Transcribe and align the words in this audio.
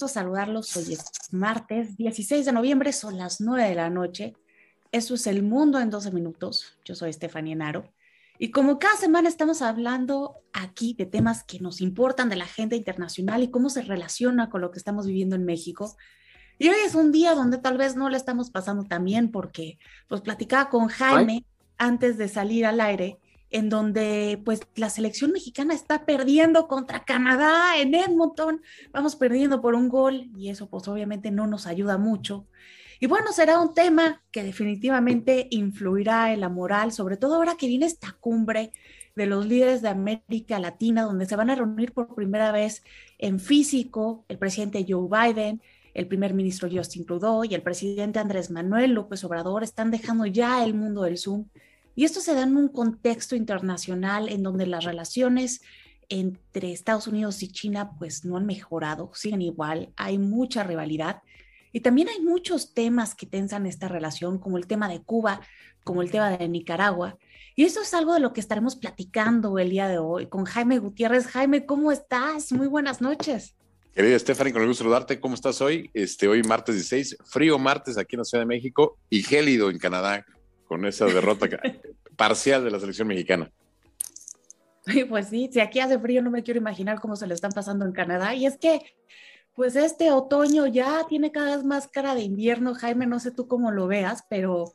gusto 0.00 0.14
saludarlos. 0.14 0.74
Hoy 0.78 0.94
es 0.94 1.04
martes 1.30 1.98
16 1.98 2.46
de 2.46 2.52
noviembre, 2.52 2.90
son 2.90 3.18
las 3.18 3.38
9 3.42 3.68
de 3.68 3.74
la 3.74 3.90
noche. 3.90 4.34
Eso 4.92 5.12
es 5.12 5.26
El 5.26 5.42
Mundo 5.42 5.78
en 5.78 5.90
12 5.90 6.10
minutos. 6.10 6.78
Yo 6.86 6.94
soy 6.94 7.10
Estefanía 7.10 7.54
Naro. 7.54 7.84
Y 8.38 8.50
como 8.50 8.78
cada 8.78 8.96
semana 8.96 9.28
estamos 9.28 9.60
hablando 9.60 10.36
aquí 10.54 10.94
de 10.94 11.04
temas 11.04 11.44
que 11.44 11.60
nos 11.60 11.82
importan 11.82 12.30
de 12.30 12.36
la 12.36 12.44
agenda 12.44 12.76
internacional 12.76 13.42
y 13.42 13.50
cómo 13.50 13.68
se 13.68 13.82
relaciona 13.82 14.48
con 14.48 14.62
lo 14.62 14.70
que 14.70 14.78
estamos 14.78 15.06
viviendo 15.06 15.36
en 15.36 15.44
México. 15.44 15.94
Y 16.58 16.70
hoy 16.70 16.78
es 16.82 16.94
un 16.94 17.12
día 17.12 17.34
donde 17.34 17.58
tal 17.58 17.76
vez 17.76 17.94
no 17.94 18.08
le 18.08 18.16
estamos 18.16 18.50
pasando 18.50 18.84
tan 18.84 19.04
bien 19.04 19.30
porque 19.30 19.78
pues 20.08 20.22
platicaba 20.22 20.70
con 20.70 20.88
Jaime 20.88 21.44
antes 21.76 22.16
de 22.16 22.28
salir 22.28 22.64
al 22.64 22.80
aire 22.80 23.19
en 23.50 23.68
donde 23.68 24.40
pues 24.44 24.60
la 24.76 24.90
selección 24.90 25.32
mexicana 25.32 25.74
está 25.74 26.06
perdiendo 26.06 26.68
contra 26.68 27.04
Canadá 27.04 27.78
en 27.78 27.94
Edmonton, 27.94 28.62
vamos 28.92 29.16
perdiendo 29.16 29.60
por 29.60 29.74
un 29.74 29.88
gol 29.88 30.30
y 30.36 30.50
eso 30.50 30.68
pues 30.68 30.86
obviamente 30.88 31.30
no 31.30 31.46
nos 31.46 31.66
ayuda 31.66 31.98
mucho. 31.98 32.46
Y 33.00 33.06
bueno, 33.06 33.32
será 33.32 33.58
un 33.58 33.72
tema 33.72 34.22
que 34.30 34.42
definitivamente 34.42 35.48
influirá 35.50 36.32
en 36.32 36.40
la 36.40 36.50
moral, 36.50 36.92
sobre 36.92 37.16
todo 37.16 37.36
ahora 37.36 37.56
que 37.56 37.66
viene 37.66 37.86
esta 37.86 38.12
cumbre 38.20 38.72
de 39.16 39.26
los 39.26 39.46
líderes 39.46 39.82
de 39.82 39.88
América 39.88 40.58
Latina, 40.58 41.02
donde 41.02 41.26
se 41.26 41.34
van 41.34 41.50
a 41.50 41.54
reunir 41.54 41.92
por 41.92 42.14
primera 42.14 42.52
vez 42.52 42.84
en 43.18 43.40
físico 43.40 44.24
el 44.28 44.38
presidente 44.38 44.84
Joe 44.86 45.08
Biden, 45.08 45.62
el 45.94 46.06
primer 46.08 46.34
ministro 46.34 46.68
Justin 46.70 47.06
Trudeau 47.06 47.44
y 47.44 47.54
el 47.54 47.62
presidente 47.62 48.18
Andrés 48.18 48.50
Manuel 48.50 48.92
López 48.92 49.24
Obrador. 49.24 49.64
Están 49.64 49.90
dejando 49.90 50.26
ya 50.26 50.62
el 50.62 50.74
mundo 50.74 51.02
del 51.02 51.18
Zoom 51.18 51.46
y 52.00 52.04
esto 52.04 52.22
se 52.22 52.32
da 52.32 52.44
en 52.44 52.56
un 52.56 52.68
contexto 52.68 53.36
internacional 53.36 54.30
en 54.30 54.42
donde 54.42 54.66
las 54.66 54.84
relaciones 54.84 55.60
entre 56.08 56.72
Estados 56.72 57.06
Unidos 57.06 57.42
y 57.42 57.48
China 57.48 57.90
pues 57.98 58.24
no 58.24 58.38
han 58.38 58.46
mejorado, 58.46 59.10
siguen 59.12 59.42
igual, 59.42 59.92
hay 59.96 60.16
mucha 60.16 60.64
rivalidad 60.64 61.20
y 61.74 61.80
también 61.80 62.08
hay 62.08 62.22
muchos 62.22 62.72
temas 62.72 63.14
que 63.14 63.26
tensan 63.26 63.66
esta 63.66 63.86
relación, 63.86 64.38
como 64.38 64.56
el 64.56 64.66
tema 64.66 64.88
de 64.88 65.02
Cuba, 65.02 65.42
como 65.84 66.00
el 66.00 66.10
tema 66.10 66.30
de 66.30 66.48
Nicaragua. 66.48 67.18
Y 67.54 67.64
esto 67.64 67.82
es 67.82 67.92
algo 67.92 68.14
de 68.14 68.20
lo 68.20 68.32
que 68.32 68.40
estaremos 68.40 68.76
platicando 68.76 69.58
el 69.58 69.68
día 69.68 69.86
de 69.86 69.98
hoy 69.98 70.26
con 70.26 70.46
Jaime 70.46 70.78
Gutiérrez. 70.78 71.26
Jaime, 71.26 71.66
¿cómo 71.66 71.92
estás? 71.92 72.50
Muy 72.50 72.66
buenas 72.66 73.02
noches. 73.02 73.54
Querida 73.92 74.18
Stephanie, 74.18 74.54
con 74.54 74.62
el 74.62 74.68
gusto 74.68 74.84
de 74.84 74.88
saludarte. 74.88 75.20
¿Cómo 75.20 75.34
estás 75.34 75.60
hoy? 75.60 75.90
Este, 75.92 76.28
hoy 76.28 76.42
martes 76.44 76.76
16, 76.76 77.18
frío 77.26 77.58
martes 77.58 77.98
aquí 77.98 78.16
en 78.16 78.20
la 78.20 78.24
Ciudad 78.24 78.40
de 78.40 78.46
México 78.46 78.96
y 79.10 79.22
gélido 79.22 79.68
en 79.68 79.78
Canadá 79.78 80.24
con 80.70 80.86
esa 80.86 81.06
derrota 81.06 81.48
parcial 82.16 82.62
de 82.62 82.70
la 82.70 82.78
selección 82.78 83.08
mexicana. 83.08 83.50
Pues 85.08 85.26
sí, 85.26 85.50
si 85.52 85.58
aquí 85.58 85.80
hace 85.80 85.98
frío 85.98 86.22
no 86.22 86.30
me 86.30 86.44
quiero 86.44 86.60
imaginar 86.60 87.00
cómo 87.00 87.16
se 87.16 87.26
le 87.26 87.34
están 87.34 87.50
pasando 87.50 87.84
en 87.84 87.90
Canadá. 87.90 88.36
Y 88.36 88.46
es 88.46 88.56
que, 88.56 88.80
pues 89.56 89.74
este 89.74 90.12
otoño 90.12 90.68
ya 90.68 91.04
tiene 91.08 91.32
cada 91.32 91.56
vez 91.56 91.64
más 91.64 91.88
cara 91.88 92.14
de 92.14 92.22
invierno, 92.22 92.74
Jaime, 92.74 93.06
no 93.06 93.18
sé 93.18 93.32
tú 93.32 93.48
cómo 93.48 93.72
lo 93.72 93.88
veas, 93.88 94.22
pero 94.30 94.72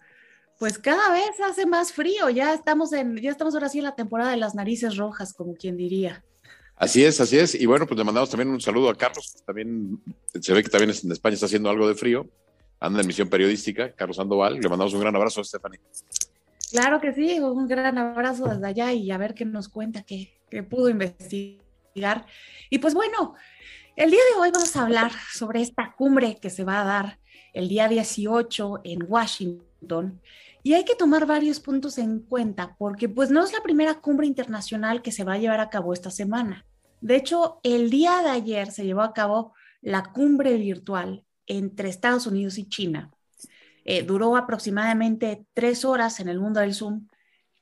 pues 0.59 0.79
cada 0.79 1.13
vez 1.13 1.39
hace 1.49 1.65
más 1.65 1.93
frío. 1.93 2.29
Ya 2.29 2.53
estamos 2.53 2.91
en, 2.91 3.15
ya 3.15 3.31
estamos 3.31 3.53
ahora 3.53 3.69
sí 3.69 3.77
en 3.77 3.85
la 3.85 3.95
temporada 3.95 4.31
de 4.31 4.37
las 4.37 4.53
narices 4.53 4.97
rojas, 4.97 5.33
como 5.33 5.55
quien 5.55 5.77
diría. 5.77 6.25
Así 6.75 7.05
es, 7.05 7.21
así 7.21 7.37
es. 7.37 7.55
Y 7.55 7.65
bueno, 7.67 7.87
pues 7.87 7.97
le 7.97 8.03
mandamos 8.03 8.29
también 8.29 8.49
un 8.49 8.59
saludo 8.59 8.89
a 8.89 8.97
Carlos. 8.97 9.33
También 9.45 9.97
se 10.41 10.53
ve 10.53 10.61
que 10.61 10.69
también 10.69 10.93
en 11.01 11.11
España 11.13 11.35
está 11.35 11.45
haciendo 11.45 11.69
algo 11.69 11.87
de 11.87 11.95
frío 11.95 12.29
anda 12.79 13.01
en 13.01 13.07
misión 13.07 13.29
periodística, 13.29 13.93
Carlos 13.93 14.17
Sandoval. 14.17 14.59
Le 14.59 14.69
mandamos 14.69 14.93
un 14.93 15.01
gran 15.01 15.15
abrazo 15.15 15.41
a 15.41 15.43
Stephanie. 15.43 15.79
Claro 16.71 16.99
que 16.99 17.13
sí, 17.13 17.39
un 17.39 17.67
gran 17.67 17.97
abrazo 17.97 18.47
desde 18.47 18.67
allá 18.67 18.91
y 18.93 19.11
a 19.11 19.17
ver 19.17 19.33
qué 19.33 19.45
nos 19.45 19.69
cuenta, 19.69 20.03
qué, 20.03 20.33
pudo 20.69 20.89
investigar. 20.89 22.25
Y 22.69 22.79
pues 22.79 22.93
bueno, 22.93 23.35
el 23.95 24.11
día 24.11 24.19
de 24.31 24.41
hoy 24.41 24.51
vamos 24.51 24.75
a 24.75 24.83
hablar 24.83 25.11
sobre 25.33 25.61
esta 25.61 25.93
cumbre 25.95 26.37
que 26.41 26.49
se 26.49 26.63
va 26.63 26.81
a 26.81 26.85
dar 26.85 27.19
el 27.53 27.69
día 27.69 27.87
18 27.87 28.81
en 28.83 29.05
Washington. 29.07 30.21
Y 30.63 30.73
hay 30.73 30.83
que 30.83 30.95
tomar 30.95 31.25
varios 31.25 31.59
puntos 31.59 31.97
en 31.97 32.19
cuenta 32.19 32.75
porque 32.77 33.07
pues 33.07 33.29
no 33.29 33.43
es 33.43 33.53
la 33.53 33.61
primera 33.61 34.01
cumbre 34.01 34.25
internacional 34.25 35.01
que 35.01 35.11
se 35.11 35.23
va 35.23 35.33
a 35.33 35.37
llevar 35.37 35.59
a 35.59 35.69
cabo 35.69 35.93
esta 35.93 36.09
semana. 36.09 36.65
De 37.01 37.15
hecho, 37.15 37.59
el 37.63 37.89
día 37.89 38.21
de 38.23 38.29
ayer 38.29 38.71
se 38.71 38.83
llevó 38.83 39.01
a 39.01 39.13
cabo 39.13 39.53
la 39.81 40.11
cumbre 40.11 40.57
virtual 40.57 41.24
entre 41.47 41.89
Estados 41.89 42.27
Unidos 42.27 42.57
y 42.57 42.67
China. 42.67 43.11
Eh, 43.83 44.03
duró 44.03 44.35
aproximadamente 44.35 45.45
tres 45.53 45.85
horas 45.85 46.19
en 46.19 46.27
el 46.27 46.39
mundo 46.39 46.59
del 46.59 46.73
Zoom 46.73 47.07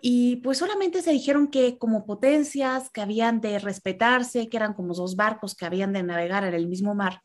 y 0.02 0.38
pues 0.38 0.58
solamente 0.58 1.02
se 1.02 1.12
dijeron 1.12 1.48
que 1.48 1.78
como 1.78 2.06
potencias 2.06 2.90
que 2.90 3.02
habían 3.02 3.40
de 3.40 3.60
respetarse, 3.60 4.50
que 4.50 4.58
eran 4.58 4.74
como 4.74 4.94
dos 4.94 5.16
barcos 5.16 5.56
que 5.56 5.66
habían 5.66 5.94
de 5.94 6.04
navegar 6.04 6.44
en 6.44 6.54
el 6.54 6.68
mismo 6.68 6.94
mar, 6.94 7.22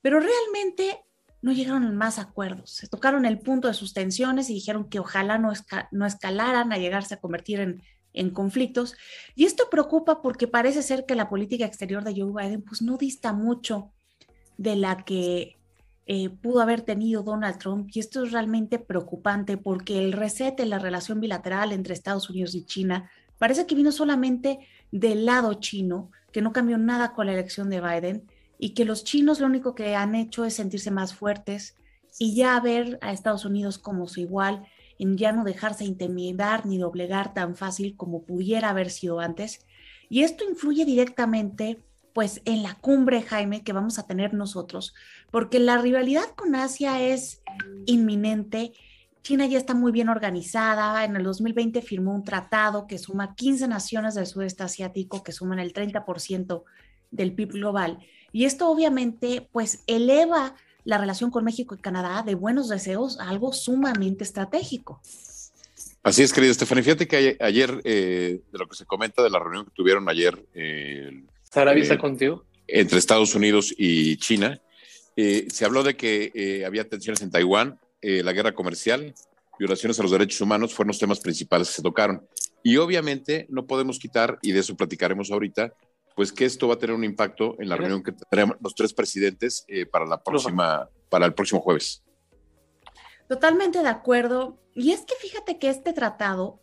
pero 0.00 0.18
realmente 0.18 0.98
no 1.42 1.52
llegaron 1.52 1.94
más 1.96 2.18
acuerdos. 2.18 2.70
Se 2.70 2.88
tocaron 2.88 3.26
el 3.26 3.38
punto 3.38 3.68
de 3.68 3.74
sus 3.74 3.92
tensiones 3.92 4.48
y 4.48 4.54
dijeron 4.54 4.88
que 4.88 4.98
ojalá 4.98 5.38
no, 5.38 5.52
no 5.90 6.06
escalaran 6.06 6.72
a 6.72 6.78
llegarse 6.78 7.14
a 7.14 7.20
convertir 7.20 7.60
en, 7.60 7.82
en 8.12 8.30
conflictos. 8.30 8.96
Y 9.34 9.44
esto 9.44 9.68
preocupa 9.70 10.22
porque 10.22 10.46
parece 10.46 10.82
ser 10.82 11.04
que 11.04 11.14
la 11.14 11.28
política 11.28 11.66
exterior 11.66 12.04
de 12.04 12.14
Joe 12.18 12.32
Biden 12.32 12.62
pues 12.62 12.80
no 12.82 12.96
dista 12.96 13.32
mucho 13.32 13.92
de 14.56 14.76
la 14.76 15.04
que 15.04 15.58
eh, 16.06 16.30
pudo 16.30 16.60
haber 16.60 16.80
tenido 16.80 17.22
Donald 17.22 17.58
Trump 17.58 17.88
y 17.92 18.00
esto 18.00 18.24
es 18.24 18.32
realmente 18.32 18.78
preocupante 18.78 19.56
porque 19.56 19.98
el 19.98 20.12
reset 20.12 20.58
en 20.58 20.70
la 20.70 20.80
relación 20.80 21.20
bilateral 21.20 21.70
entre 21.72 21.94
Estados 21.94 22.28
Unidos 22.28 22.54
y 22.54 22.64
China 22.64 23.08
parece 23.38 23.66
que 23.66 23.76
vino 23.76 23.92
solamente 23.92 24.58
del 24.90 25.26
lado 25.26 25.54
chino, 25.54 26.10
que 26.32 26.42
no 26.42 26.52
cambió 26.52 26.76
nada 26.76 27.12
con 27.12 27.26
la 27.26 27.32
elección 27.32 27.70
de 27.70 27.80
Biden 27.80 28.26
y 28.58 28.70
que 28.70 28.84
los 28.84 29.04
chinos 29.04 29.40
lo 29.40 29.46
único 29.46 29.74
que 29.74 29.94
han 29.94 30.14
hecho 30.14 30.44
es 30.44 30.54
sentirse 30.54 30.90
más 30.90 31.14
fuertes 31.14 31.76
y 32.18 32.34
ya 32.34 32.58
ver 32.60 32.98
a 33.00 33.12
Estados 33.12 33.44
Unidos 33.44 33.78
como 33.78 34.08
su 34.08 34.20
igual, 34.20 34.66
en 34.98 35.16
ya 35.16 35.32
no 35.32 35.44
dejarse 35.44 35.84
intimidar 35.84 36.66
ni 36.66 36.78
doblegar 36.78 37.32
tan 37.34 37.56
fácil 37.56 37.96
como 37.96 38.22
pudiera 38.22 38.70
haber 38.70 38.90
sido 38.90 39.20
antes. 39.20 39.66
Y 40.08 40.22
esto 40.22 40.44
influye 40.48 40.84
directamente 40.84 41.80
pues 42.12 42.42
en 42.44 42.62
la 42.62 42.74
cumbre, 42.74 43.22
Jaime, 43.22 43.62
que 43.62 43.72
vamos 43.72 43.98
a 43.98 44.06
tener 44.06 44.34
nosotros, 44.34 44.94
porque 45.30 45.58
la 45.58 45.78
rivalidad 45.78 46.28
con 46.36 46.54
Asia 46.54 47.00
es 47.00 47.42
inminente. 47.86 48.72
China 49.22 49.46
ya 49.46 49.58
está 49.58 49.74
muy 49.74 49.92
bien 49.92 50.08
organizada. 50.08 51.04
En 51.04 51.16
el 51.16 51.22
2020 51.22 51.80
firmó 51.80 52.14
un 52.14 52.24
tratado 52.24 52.86
que 52.86 52.98
suma 52.98 53.34
15 53.34 53.68
naciones 53.68 54.14
del 54.14 54.26
sudeste 54.26 54.62
asiático 54.62 55.22
que 55.22 55.32
suman 55.32 55.58
el 55.58 55.72
30% 55.72 56.64
del 57.10 57.34
PIB 57.34 57.52
global. 57.52 57.98
Y 58.32 58.44
esto 58.44 58.68
obviamente 58.68 59.48
pues 59.52 59.84
eleva 59.86 60.56
la 60.84 60.98
relación 60.98 61.30
con 61.30 61.44
México 61.44 61.74
y 61.74 61.78
Canadá 61.78 62.22
de 62.22 62.34
buenos 62.34 62.68
deseos 62.68 63.20
a 63.20 63.28
algo 63.28 63.52
sumamente 63.52 64.24
estratégico. 64.24 65.00
Así 66.02 66.22
es, 66.24 66.32
querido 66.32 66.52
Stephanie. 66.52 66.82
Fíjate 66.82 67.06
que 67.06 67.36
ayer, 67.38 67.80
eh, 67.84 68.40
de 68.50 68.58
lo 68.58 68.66
que 68.66 68.74
se 68.74 68.84
comenta 68.84 69.22
de 69.22 69.30
la 69.30 69.38
reunión 69.38 69.66
que 69.66 69.70
tuvieron 69.70 70.08
ayer 70.08 70.44
eh, 70.52 71.22
¿Sara 71.52 71.74
vista 71.74 71.94
eh, 71.94 71.98
contigo? 71.98 72.46
Entre 72.66 72.98
Estados 72.98 73.34
Unidos 73.34 73.74
y 73.76 74.16
China. 74.16 74.60
Eh, 75.16 75.48
se 75.50 75.66
habló 75.66 75.82
de 75.82 75.96
que 75.96 76.32
eh, 76.34 76.64
había 76.64 76.88
tensiones 76.88 77.20
en 77.20 77.30
Taiwán, 77.30 77.78
la 78.00 78.32
guerra 78.32 78.52
comercial, 78.52 79.14
violaciones 79.60 80.00
a 80.00 80.02
los 80.02 80.10
derechos 80.10 80.40
humanos 80.40 80.74
fueron 80.74 80.88
los 80.88 80.98
temas 80.98 81.20
principales 81.20 81.68
que 81.68 81.74
se 81.74 81.82
tocaron. 81.82 82.26
Y 82.64 82.78
obviamente 82.78 83.46
no 83.48 83.64
podemos 83.64 84.00
quitar, 84.00 84.40
y 84.42 84.50
de 84.50 84.58
eso 84.58 84.76
platicaremos 84.76 85.30
ahorita, 85.30 85.72
pues 86.16 86.32
que 86.32 86.44
esto 86.44 86.66
va 86.66 86.74
a 86.74 86.78
tener 86.78 86.96
un 86.96 87.04
impacto 87.04 87.54
en 87.60 87.68
la 87.68 87.76
reunión 87.76 88.02
que 88.02 88.10
tendremos 88.10 88.56
los 88.60 88.74
tres 88.74 88.92
presidentes 88.92 89.64
para, 89.92 90.04
la 90.04 90.20
próxima, 90.20 90.88
para 91.08 91.26
el 91.26 91.34
próximo 91.34 91.60
jueves. 91.60 92.02
Totalmente 93.28 93.82
de 93.82 93.88
acuerdo. 93.88 94.58
Y 94.74 94.90
es 94.90 95.02
que 95.02 95.14
fíjate 95.20 95.60
que 95.60 95.68
este 95.68 95.92
tratado 95.92 96.60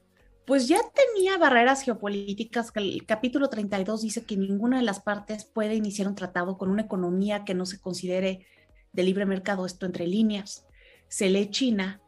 pues 0.50 0.68
ya 0.68 0.80
tenía 0.96 1.38
barreras 1.38 1.84
geopolíticas. 1.84 2.72
El 2.74 3.06
capítulo 3.06 3.50
32 3.50 4.01
dice 4.01 4.25
que 4.25 4.36
ninguna 4.36 4.78
de 4.78 4.84
las 4.84 5.00
partes 5.00 5.46
puede 5.46 5.75
iniciar 5.75 6.07
un 6.07 6.16
tratado 6.16 6.57
con 6.57 6.72
una 6.72 6.81
economía 6.81 7.46
que 7.46 7.54
no 7.54 7.68
se 7.68 7.80
considere 7.80 8.48
de 8.92 9.04
libre 9.04 9.28
mercado, 9.28 9.68
esto 9.68 9.86
entre 9.86 10.07
líneas. 10.07 10.66
Se 11.07 11.30
lee 11.30 11.51
China, 11.51 12.01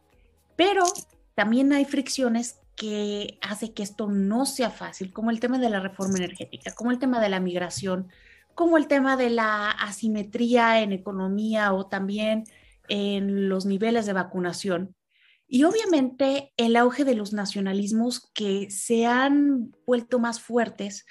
pero 0.56 0.82
también 1.36 1.72
hay 1.72 1.84
fricciones 1.84 2.58
que 2.74 3.38
hace 3.42 3.74
que 3.74 3.84
esto 3.84 4.08
no 4.08 4.44
sea 4.44 4.70
fácil, 4.70 5.12
como 5.12 5.30
el 5.30 5.38
tema 5.38 5.60
de 5.60 5.70
la 5.70 5.78
reforma 5.78 6.16
energética, 6.16 6.72
como 6.74 6.90
el 6.90 6.98
tema 6.98 7.20
de 7.20 7.28
la 7.28 7.38
migración, 7.38 8.08
como 8.56 8.76
el 8.76 8.88
tema 8.88 9.16
de 9.16 9.30
la 9.30 9.70
asimetría 9.70 10.82
en 10.82 10.90
economía 10.90 11.72
o 11.72 11.86
también 11.86 12.42
en 12.88 13.48
los 13.48 13.66
niveles 13.66 14.04
de 14.04 14.14
vacunación. 14.14 14.96
Y 15.54 15.64
obviamente 15.64 16.50
el 16.56 16.76
auge 16.76 17.04
de 17.04 17.14
los 17.14 17.34
nacionalismos 17.34 18.30
que 18.32 18.70
se 18.70 19.04
han 19.04 19.76
vuelto 19.86 20.18
más 20.18 20.40
fuertes 20.40 21.04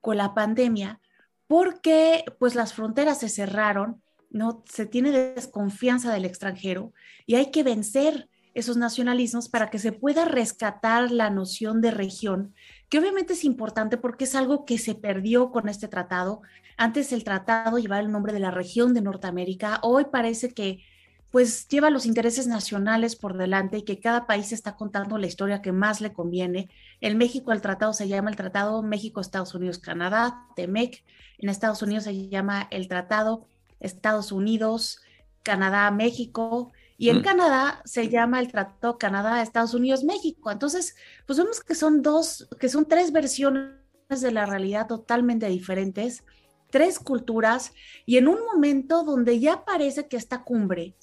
con 0.00 0.18
la 0.18 0.34
pandemia 0.34 1.00
porque 1.48 2.24
pues 2.38 2.54
las 2.54 2.74
fronteras 2.74 3.18
se 3.18 3.28
cerraron, 3.28 4.00
no 4.30 4.62
se 4.70 4.86
tiene 4.86 5.10
desconfianza 5.10 6.12
del 6.12 6.26
extranjero 6.26 6.92
y 7.26 7.34
hay 7.34 7.50
que 7.50 7.64
vencer 7.64 8.28
esos 8.54 8.76
nacionalismos 8.76 9.48
para 9.48 9.68
que 9.68 9.80
se 9.80 9.90
pueda 9.90 10.24
rescatar 10.26 11.10
la 11.10 11.28
noción 11.28 11.80
de 11.80 11.90
región, 11.90 12.54
que 12.88 13.00
obviamente 13.00 13.32
es 13.32 13.42
importante 13.42 13.96
porque 13.96 14.24
es 14.24 14.36
algo 14.36 14.64
que 14.64 14.78
se 14.78 14.94
perdió 14.94 15.50
con 15.50 15.68
este 15.68 15.88
tratado. 15.88 16.42
Antes 16.76 17.12
el 17.12 17.24
tratado 17.24 17.78
llevaba 17.78 18.02
el 18.02 18.12
nombre 18.12 18.32
de 18.32 18.38
la 18.38 18.52
región 18.52 18.94
de 18.94 19.00
Norteamérica, 19.00 19.80
hoy 19.82 20.04
parece 20.04 20.54
que 20.54 20.84
pues 21.30 21.68
lleva 21.68 21.90
los 21.90 22.06
intereses 22.06 22.46
nacionales 22.46 23.16
por 23.16 23.36
delante 23.36 23.78
y 23.78 23.82
que 23.82 24.00
cada 24.00 24.26
país 24.26 24.52
está 24.52 24.76
contando 24.76 25.18
la 25.18 25.26
historia 25.26 25.60
que 25.60 25.72
más 25.72 26.00
le 26.00 26.12
conviene. 26.12 26.70
En 27.00 27.18
México 27.18 27.52
el 27.52 27.60
tratado 27.60 27.92
se 27.92 28.08
llama 28.08 28.30
el 28.30 28.36
Tratado 28.36 28.82
México, 28.82 29.20
Estados 29.20 29.54
Unidos, 29.54 29.78
Canadá, 29.78 30.46
TEMEC. 30.56 31.04
En 31.38 31.48
Estados 31.50 31.82
Unidos 31.82 32.04
se 32.04 32.28
llama 32.28 32.66
el 32.70 32.88
Tratado 32.88 33.46
Estados 33.80 34.32
Unidos, 34.32 35.00
Canadá, 35.42 35.90
México. 35.90 36.72
Y 36.96 37.10
en 37.10 37.18
mm. 37.18 37.22
Canadá 37.22 37.82
se 37.84 38.08
llama 38.08 38.40
el 38.40 38.50
Tratado 38.50 38.98
Canadá, 38.98 39.42
Estados 39.42 39.74
Unidos, 39.74 40.04
México. 40.04 40.50
Entonces, 40.50 40.96
pues 41.26 41.38
vemos 41.38 41.60
que 41.60 41.74
son 41.74 42.02
dos, 42.02 42.48
que 42.58 42.68
son 42.68 42.86
tres 42.86 43.12
versiones 43.12 43.74
de 44.08 44.32
la 44.32 44.46
realidad 44.46 44.86
totalmente 44.86 45.46
diferentes, 45.48 46.24
tres 46.70 46.98
culturas 46.98 47.72
y 48.06 48.16
en 48.16 48.26
un 48.28 48.38
momento 48.44 49.04
donde 49.04 49.38
ya 49.38 49.64
parece 49.64 50.08
que 50.08 50.16
esta 50.16 50.42
cumbre 50.44 50.94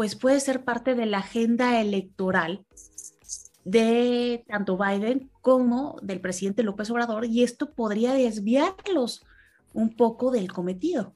pues 0.00 0.16
puede 0.16 0.40
ser 0.40 0.64
parte 0.64 0.94
de 0.94 1.04
la 1.04 1.18
agenda 1.18 1.78
electoral 1.78 2.64
de 3.66 4.42
tanto 4.48 4.78
Biden 4.78 5.28
como 5.42 5.98
del 6.00 6.22
presidente 6.22 6.62
López 6.62 6.88
Obrador 6.88 7.26
y 7.26 7.42
esto 7.42 7.74
podría 7.74 8.14
desviarlos 8.14 9.22
un 9.74 9.94
poco 9.94 10.30
del 10.30 10.50
cometido. 10.50 11.12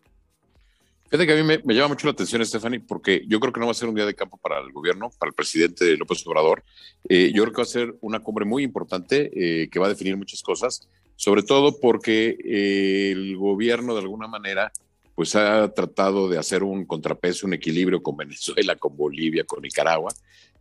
Fíjate 1.05 1.27
que 1.27 1.33
a 1.33 1.43
mí 1.43 1.59
me, 1.65 1.75
llama 1.75 1.89
mucho 1.89 2.07
la 2.07 2.11
atención, 2.11 2.45
Stephanie, 2.45 2.81
porque 2.81 3.25
yo 3.27 3.41
creo 3.41 3.55
que 3.55 3.61
no 3.61 3.65
va 3.65 3.73
a 3.73 3.75
ser 3.75 3.89
un 3.89 3.95
día 3.95 4.05
de 4.05 4.15
campo 4.15 4.37
para 4.37 4.59
el 4.59 4.71
gobierno, 4.71 5.09
para 5.19 5.31
el 5.31 5.35
presidente 5.35 5.97
López 5.97 6.23
Obrador. 6.27 6.63
Eh, 7.09 7.33
yo 7.35 7.43
creo 7.43 7.55
que 7.55 7.63
va 7.63 7.63
a 7.63 7.67
ser 7.67 7.95
una 8.03 8.21
cumbre 8.21 8.45
muy 8.45 8.65
importante 8.65 9.31
eh, 9.33 9.71
que 9.71 9.79
va 9.79 9.87
a 9.87 9.89
definir 9.89 10.19
muchas 10.19 10.43
cosas, 10.43 10.91
sobre 11.17 11.43
todo 11.43 11.81
porque 11.81 12.37
eh, 12.45 13.13
el 13.13 13.39
gobierno 13.39 13.95
de 13.95 14.01
alguna 14.03 14.29
manera 14.29 14.73
pues 15.15 15.35
ha 15.37 15.73
tratado 15.73 16.29
de 16.29 16.39
hacer 16.39 16.63
un 16.63 16.85
contrapeso, 16.85 17.47
un 17.47 17.55
equilibrio 17.55 18.03
con 18.03 18.17
Venezuela, 18.17 18.77
con 18.79 18.97
Bolivia, 18.97 19.45
con 19.45 19.63
Nicaragua. 19.63 20.13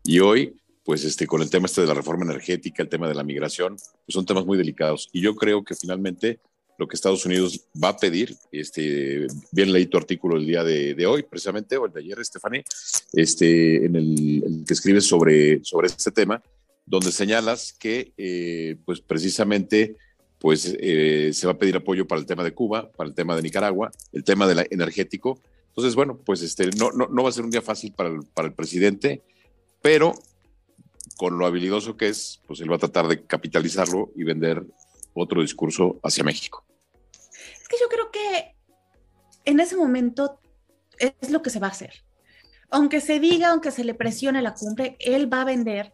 Y 0.04 0.20
hoy, 0.20 0.56
pues 0.84 1.04
este, 1.04 1.26
con 1.26 1.42
el 1.42 1.50
tema 1.50 1.66
este 1.66 1.82
de 1.82 1.88
la 1.88 1.94
reforma 1.94 2.26
energética, 2.26 2.84
el 2.84 2.90
tema 2.90 3.08
de 3.08 3.16
la 3.16 3.24
migración, 3.24 3.76
pues 3.76 4.14
son 4.14 4.26
temas 4.26 4.46
muy 4.46 4.58
delicados. 4.58 5.10
Y 5.12 5.22
yo 5.22 5.36
creo 5.36 5.64
que 5.64 5.76
finalmente 5.76 6.40
lo 6.78 6.88
que 6.88 6.96
Estados 6.96 7.26
Unidos 7.26 7.68
va 7.82 7.90
a 7.90 7.98
pedir, 7.98 8.36
este, 8.52 9.28
bien 9.52 9.72
leí 9.72 9.86
tu 9.86 9.98
artículo 9.98 10.38
el 10.38 10.46
día 10.46 10.64
de, 10.64 11.06
hoy, 11.06 11.24
precisamente, 11.24 11.78
o 11.78 11.86
el 11.86 11.94
de 11.94 12.00
ayer, 12.00 12.26
Stephanie, 12.26 12.64
este, 13.14 13.86
en 13.86 13.96
el, 13.96 14.64
que 14.68 14.74
escribes 14.74 15.06
sobre, 15.06 15.64
sobre 15.64 15.88
este 15.88 16.12
tema, 16.12 16.42
donde 16.86 17.12
señalas 17.12 17.74
que, 17.74 18.14
eh, 18.18 18.78
pues 18.86 19.02
precisamente, 19.02 19.96
pues 20.44 20.75
eh, 20.78 21.31
se 21.31 21.48
va 21.48 21.54
a 21.54 21.57
pedir 21.57 21.78
apoyo 21.78 22.06
para 22.06 22.19
el 22.19 22.28
tema 22.28 22.44
de 22.44 22.54
Cuba, 22.54 22.92
para 22.92 23.07
el 23.07 23.16
tema 23.16 23.34
de 23.34 23.42
Nicaragua, 23.42 23.92
el 24.12 24.25
tema 24.25 24.45
del 24.45 24.68
energético. 24.72 25.40
Entonces, 25.69 25.95
bueno, 25.95 26.18
pues 26.18 26.42
este, 26.42 26.69
no, 26.72 26.92
no, 26.92 27.07
no 27.07 27.24
va 27.24 27.30
a 27.30 27.31
ser 27.31 27.45
un 27.45 27.50
día 27.50 27.62
fácil 27.62 27.94
para 27.94 28.10
el, 28.10 28.25
para 28.25 28.50
el 28.50 28.54
presidente, 28.54 29.24
pero 29.81 30.13
con 31.16 31.38
lo 31.38 31.45
habilidoso 31.45 31.95
que 31.95 32.10
es, 32.10 32.42
pues 32.45 32.60
él 32.60 32.69
va 32.69 32.75
a 32.75 32.80
tratar 32.80 33.07
de 33.07 33.25
capitalizarlo 33.25 34.12
y 34.18 34.25
vender 34.25 34.66
otro 35.13 35.42
discurso 35.42 36.01
hacia 36.04 36.25
México. 36.25 36.66
Es 37.13 37.68
que 37.69 37.78
yo 37.80 37.88
creo 37.88 38.12
que 38.12 38.57
en 39.45 39.62
ese 39.62 39.78
momento 39.78 40.42
es 41.00 41.31
lo 41.31 41.42
que 41.42 41.51
se 41.51 41.60
va 41.60 41.68
a 41.68 41.72
hacer. 41.72 42.04
Aunque 42.69 43.00
se 43.00 43.22
diga, 43.22 43.51
aunque 43.51 43.72
se 43.72 43.86
le 43.86 43.94
presione 43.94 44.42
la 44.42 44.56
cumbre, 44.56 44.98
él 45.00 45.31
va 45.31 45.44
a 45.44 45.45
vender 45.45 45.94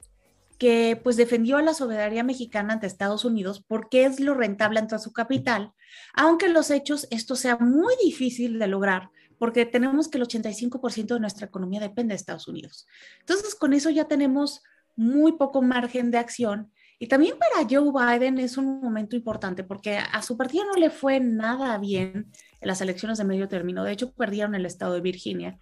que 0.59 0.99
pues 1.03 1.17
defendió 1.17 1.57
a 1.57 1.63
la 1.63 1.73
soberanía 1.73 2.23
mexicana 2.23 2.73
ante 2.73 2.85
Estados 2.85 3.25
Unidos 3.25 3.63
porque 3.67 4.05
es 4.05 4.19
lo 4.19 4.35
rentable 4.35 4.79
ante 4.79 4.99
su 4.99 5.13
capital, 5.13 5.73
aunque 6.13 6.45
en 6.45 6.53
los 6.53 6.69
hechos 6.69 7.07
esto 7.09 7.35
sea 7.35 7.57
muy 7.57 7.95
difícil 8.03 8.59
de 8.59 8.67
lograr 8.67 9.09
porque 9.39 9.65
tenemos 9.65 10.09
que 10.09 10.19
el 10.19 10.25
85% 10.25 11.13
de 11.15 11.19
nuestra 11.19 11.47
economía 11.47 11.79
depende 11.79 12.11
de 12.11 12.17
Estados 12.17 12.47
Unidos. 12.47 12.85
Entonces, 13.21 13.55
con 13.55 13.73
eso 13.73 13.89
ya 13.89 14.05
tenemos 14.05 14.61
muy 14.95 15.37
poco 15.37 15.61
margen 15.61 16.11
de 16.11 16.17
acción. 16.17 16.71
Y 16.99 17.07
también 17.07 17.35
para 17.39 17.65
Joe 17.67 17.91
Biden 17.93 18.37
es 18.37 18.57
un 18.57 18.81
momento 18.81 19.15
importante 19.15 19.63
porque 19.63 19.97
a 19.97 20.21
su 20.21 20.35
partido 20.35 20.65
no 20.65 20.73
le 20.73 20.89
fue 20.89 21.21
nada 21.21 21.77
bien 21.77 22.29
en 22.59 22.67
las 22.67 22.81
elecciones 22.81 23.17
de 23.17 23.23
medio 23.23 23.47
término. 23.47 23.85
De 23.85 23.93
hecho, 23.93 24.11
perdieron 24.11 24.53
el 24.55 24.65
estado 24.65 24.95
de 24.95 25.01
Virginia. 25.01 25.57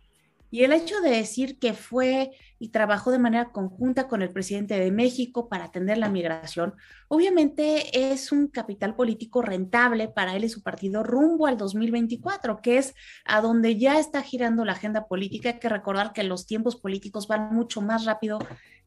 Y 0.50 0.64
el 0.64 0.72
hecho 0.72 1.02
de 1.02 1.10
decir 1.10 1.60
que 1.60 1.74
fue 1.74 2.32
y 2.60 2.70
trabajó 2.70 3.12
de 3.12 3.20
manera 3.20 3.52
conjunta 3.52 4.08
con 4.08 4.22
el 4.22 4.32
presidente 4.32 4.80
de 4.80 4.92
México 4.92 5.50
para 5.50 5.66
atender 5.66 5.98
la 5.98 6.10
migración, 6.10 6.74
obviamente 7.10 8.12
es 8.12 8.32
un 8.32 8.48
capital 8.48 8.96
político 8.96 9.42
rentable 9.42 10.08
para 10.08 10.36
él 10.36 10.46
y 10.46 10.50
su 10.50 10.64
partido 10.64 11.04
rumbo 11.04 11.48
al 11.48 11.58
2024, 11.58 12.62
que 12.62 12.78
es 12.78 12.96
a 13.26 13.42
donde 13.42 13.78
ya 13.78 14.00
está 14.00 14.22
girando 14.24 14.64
la 14.64 14.72
agenda 14.72 15.08
política. 15.08 15.50
Hay 15.50 15.60
que 15.60 15.70
recordar 15.70 16.14
que 16.14 16.24
los 16.24 16.48
tiempos 16.48 16.78
políticos 16.78 17.28
van 17.28 17.54
mucho 17.54 17.82
más 17.82 18.06
rápido 18.06 18.40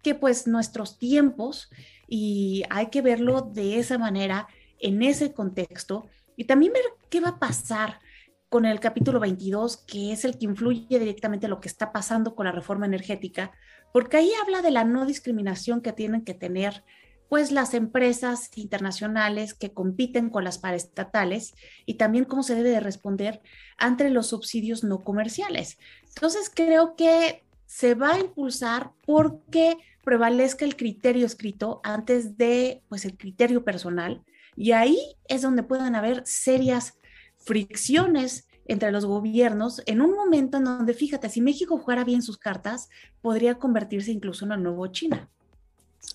que 0.02 0.14
pues 0.14 0.46
nuestros 0.46 0.98
tiempos 0.98 1.68
y 2.08 2.64
hay 2.70 2.86
que 2.86 3.02
verlo 3.02 3.42
de 3.42 3.78
esa 3.78 3.98
manera, 3.98 4.48
en 4.80 5.02
ese 5.02 5.34
contexto, 5.34 6.08
y 6.36 6.44
también 6.44 6.72
ver 6.72 6.84
qué 7.10 7.20
va 7.20 7.30
a 7.30 7.38
pasar 7.38 8.00
con 8.50 8.66
el 8.66 8.80
capítulo 8.80 9.20
22, 9.20 9.76
que 9.78 10.12
es 10.12 10.24
el 10.24 10.36
que 10.36 10.46
influye 10.46 10.98
directamente 10.98 11.46
lo 11.46 11.60
que 11.60 11.68
está 11.68 11.92
pasando 11.92 12.34
con 12.34 12.46
la 12.46 12.52
reforma 12.52 12.84
energética, 12.84 13.52
porque 13.92 14.16
ahí 14.16 14.32
habla 14.42 14.60
de 14.60 14.72
la 14.72 14.82
no 14.82 15.06
discriminación 15.06 15.80
que 15.80 15.92
tienen 15.92 16.24
que 16.24 16.34
tener 16.34 16.84
pues 17.28 17.52
las 17.52 17.74
empresas 17.74 18.50
internacionales 18.56 19.54
que 19.54 19.72
compiten 19.72 20.30
con 20.30 20.42
las 20.42 20.58
paraestatales 20.58 21.54
y 21.86 21.94
también 21.94 22.24
cómo 22.24 22.42
se 22.42 22.56
debe 22.56 22.70
de 22.70 22.80
responder 22.80 23.40
ante 23.78 24.10
los 24.10 24.26
subsidios 24.26 24.82
no 24.82 24.98
comerciales. 25.04 25.78
Entonces 26.08 26.50
creo 26.52 26.96
que 26.96 27.44
se 27.66 27.94
va 27.94 28.14
a 28.14 28.18
impulsar 28.18 28.90
porque 29.06 29.76
prevalezca 30.02 30.64
el 30.64 30.74
criterio 30.74 31.24
escrito 31.24 31.80
antes 31.84 32.36
de 32.36 32.82
pues 32.88 33.04
el 33.04 33.16
criterio 33.16 33.62
personal 33.62 34.24
y 34.56 34.72
ahí 34.72 34.98
es 35.28 35.42
donde 35.42 35.62
pueden 35.62 35.94
haber 35.94 36.22
serias 36.26 36.99
fricciones 37.40 38.46
entre 38.66 38.92
los 38.92 39.04
gobiernos 39.04 39.82
en 39.86 40.00
un 40.00 40.14
momento 40.14 40.58
en 40.58 40.64
donde, 40.64 40.94
fíjate, 40.94 41.28
si 41.28 41.40
México 41.40 41.76
jugara 41.76 42.04
bien 42.04 42.22
sus 42.22 42.38
cartas, 42.38 42.88
podría 43.20 43.56
convertirse 43.56 44.12
incluso 44.12 44.44
en 44.44 44.52
una 44.52 44.60
nueva 44.60 44.92
China. 44.92 45.28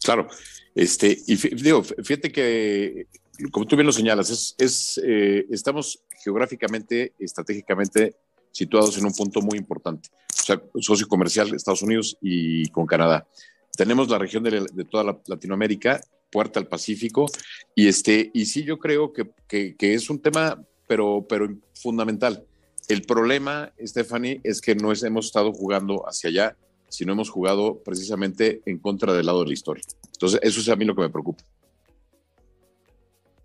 Claro, 0.02 0.28
este, 0.74 1.18
y 1.28 1.36
digo, 1.36 1.84
fíjate 1.84 2.32
que, 2.32 3.08
como 3.52 3.66
tú 3.66 3.76
bien 3.76 3.86
lo 3.86 3.92
señalas, 3.92 4.56
es, 4.58 5.02
eh, 5.04 5.46
estamos 5.50 6.02
geográficamente, 6.24 7.14
estratégicamente 7.20 8.16
situados 8.52 8.98
en 8.98 9.06
un 9.06 9.14
punto 9.14 9.42
muy 9.42 9.58
importante. 9.58 10.10
O 10.30 10.46
sea, 10.46 10.62
socio 10.80 11.08
comercial 11.08 11.54
Estados 11.54 11.82
Unidos 11.82 12.18
y 12.22 12.70
con 12.70 12.86
Canadá. 12.86 13.28
Tenemos 13.76 14.10
la 14.10 14.18
región 14.18 14.44
de, 14.44 14.66
toda 14.90 15.04
la 15.04 15.20
Latinoamérica, 15.28 16.00
puerta 16.32 16.62
al 16.62 16.68
Pacífico, 16.68 17.26
y 17.76 17.88
este, 17.88 18.32
y 18.34 18.46
sí, 18.46 18.64
yo 18.64 18.80
creo 18.80 19.12
que, 19.12 19.76
que 19.76 19.94
es 19.94 20.10
un 20.10 20.22
tema 20.22 20.66
pero, 20.88 21.26
pero 21.28 21.50
fundamental. 21.74 22.46
El 22.88 23.02
problema, 23.02 23.74
Stephanie, 23.84 24.42
es 24.44 24.62
que 24.62 24.76
no 24.76 24.94
hemos 24.94 25.26
estado 25.26 25.52
jugando 25.54 26.08
hacia 26.08 26.30
allá, 26.30 26.58
sino 26.90 27.14
hemos 27.14 27.30
jugado 27.30 27.80
precisamente 27.84 28.62
en 28.66 28.78
contra 28.78 29.14
del 29.14 29.26
lado 29.26 29.42
de 29.42 29.48
la 29.48 29.54
historia. 29.54 29.84
Entonces, 30.14 30.40
eso 30.44 30.60
es 30.60 30.70
a 30.70 30.76
mí 30.76 30.86
lo 30.86 30.96
que 30.96 31.02
me 31.02 31.10
preocupa. 31.10 31.44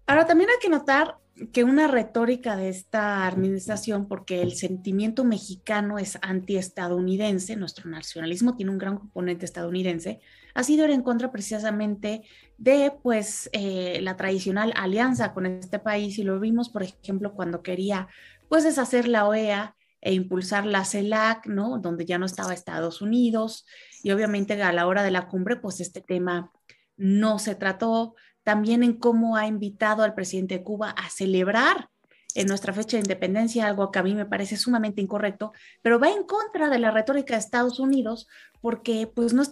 Ahora, 0.06 0.26
también 0.26 0.50
hay 0.50 0.58
que 0.60 0.68
notar 0.68 1.16
que 1.52 1.64
una 1.64 1.88
retórica 1.88 2.56
de 2.56 2.68
esta 2.68 3.26
administración, 3.26 4.06
porque 4.08 4.42
el 4.42 4.52
sentimiento 4.52 5.24
mexicano 5.24 5.98
es 5.98 6.18
antiestadounidense, 6.22 7.56
nuestro 7.56 7.88
nacionalismo 7.88 8.56
tiene 8.56 8.72
un 8.72 8.78
gran 8.78 8.98
componente 8.98 9.46
estadounidense, 9.46 10.20
ha 10.54 10.62
sido 10.62 10.84
ir 10.84 10.90
en 10.90 11.02
contra 11.02 11.32
precisamente 11.32 12.22
de 12.58 12.92
pues 13.02 13.48
eh, 13.52 14.00
la 14.02 14.16
tradicional 14.16 14.72
alianza 14.76 15.32
con 15.32 15.46
este 15.46 15.78
país 15.78 16.18
y 16.18 16.24
lo 16.24 16.38
vimos, 16.40 16.68
por 16.68 16.82
ejemplo, 16.82 17.34
cuando 17.34 17.62
quería 17.62 18.08
pues 18.48 18.64
deshacer 18.64 19.08
la 19.08 19.26
OEA 19.26 19.76
e 20.00 20.12
impulsar 20.12 20.66
la 20.66 20.84
CELAC, 20.84 21.46
¿no? 21.46 21.78
Donde 21.78 22.04
ya 22.04 22.18
no 22.18 22.26
estaba 22.26 22.54
Estados 22.54 23.00
Unidos 23.00 23.66
y 24.02 24.10
obviamente 24.10 24.60
a 24.62 24.72
la 24.72 24.86
hora 24.86 25.02
de 25.02 25.10
la 25.10 25.28
cumbre 25.28 25.56
pues 25.56 25.80
este 25.80 26.00
tema 26.00 26.50
no 26.96 27.38
se 27.38 27.54
trató, 27.54 28.14
también 28.50 28.82
en 28.82 28.94
cómo 28.94 29.36
ha 29.36 29.46
invitado 29.46 30.02
al 30.02 30.12
presidente 30.12 30.58
de 30.58 30.64
Cuba 30.64 30.90
a 30.90 31.08
celebrar 31.08 31.88
en 32.34 32.48
nuestra 32.48 32.72
fecha 32.72 32.96
de 32.96 33.02
independencia, 33.02 33.64
algo 33.64 33.92
que 33.92 34.00
a 34.00 34.02
mí 34.02 34.12
me 34.12 34.26
parece 34.26 34.56
sumamente 34.56 35.00
incorrecto, 35.00 35.52
pero 35.82 36.00
va 36.00 36.10
en 36.10 36.24
contra 36.24 36.68
de 36.68 36.80
la 36.80 36.90
retórica 36.90 37.34
de 37.34 37.38
Estados 37.38 37.78
Unidos 37.78 38.26
porque 38.60 39.06
pues 39.06 39.32
no 39.34 39.42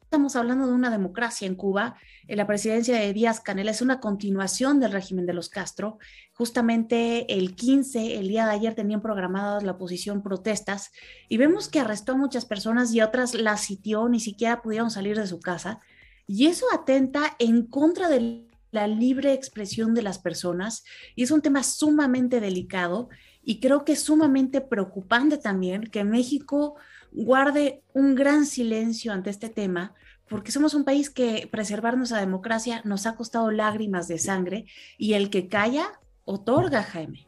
estamos 0.00 0.34
hablando 0.34 0.66
de 0.66 0.72
una 0.72 0.88
democracia 0.88 1.46
en 1.46 1.56
Cuba. 1.56 1.96
La 2.26 2.46
presidencia 2.46 2.96
de 2.96 3.12
Díaz 3.12 3.40
Canel 3.40 3.68
es 3.68 3.82
una 3.82 4.00
continuación 4.00 4.80
del 4.80 4.92
régimen 4.92 5.26
de 5.26 5.34
los 5.34 5.50
Castro. 5.50 5.98
Justamente 6.32 7.30
el 7.34 7.54
15, 7.54 8.16
el 8.16 8.28
día 8.28 8.46
de 8.46 8.52
ayer, 8.52 8.74
tenían 8.74 9.02
programadas 9.02 9.62
la 9.62 9.72
oposición 9.72 10.22
protestas 10.22 10.90
y 11.28 11.36
vemos 11.36 11.68
que 11.68 11.80
arrestó 11.80 12.12
a 12.12 12.16
muchas 12.16 12.46
personas 12.46 12.94
y 12.94 13.02
otras 13.02 13.34
las 13.34 13.60
sitió, 13.60 14.08
ni 14.08 14.20
siquiera 14.20 14.62
pudieron 14.62 14.90
salir 14.90 15.18
de 15.18 15.26
su 15.26 15.38
casa. 15.38 15.80
Y 16.28 16.46
eso 16.46 16.66
atenta 16.72 17.34
en 17.40 17.66
contra 17.66 18.08
de 18.08 18.46
la 18.70 18.86
libre 18.86 19.32
expresión 19.32 19.94
de 19.94 20.02
las 20.02 20.18
personas 20.18 20.84
y 21.16 21.22
es 21.22 21.30
un 21.30 21.40
tema 21.40 21.62
sumamente 21.62 22.40
delicado 22.40 23.08
y 23.42 23.60
creo 23.60 23.84
que 23.84 23.92
es 23.92 24.02
sumamente 24.02 24.60
preocupante 24.60 25.38
también 25.38 25.84
que 25.84 26.04
México 26.04 26.76
guarde 27.12 27.82
un 27.94 28.14
gran 28.14 28.44
silencio 28.44 29.12
ante 29.12 29.30
este 29.30 29.48
tema, 29.48 29.94
porque 30.28 30.52
somos 30.52 30.74
un 30.74 30.84
país 30.84 31.08
que 31.08 31.48
preservar 31.50 31.96
nuestra 31.96 32.20
democracia 32.20 32.82
nos 32.84 33.06
ha 33.06 33.16
costado 33.16 33.50
lágrimas 33.50 34.06
de 34.06 34.18
sangre 34.18 34.66
y 34.98 35.14
el 35.14 35.30
que 35.30 35.48
calla 35.48 35.98
otorga, 36.26 36.82
Jaime. 36.82 37.26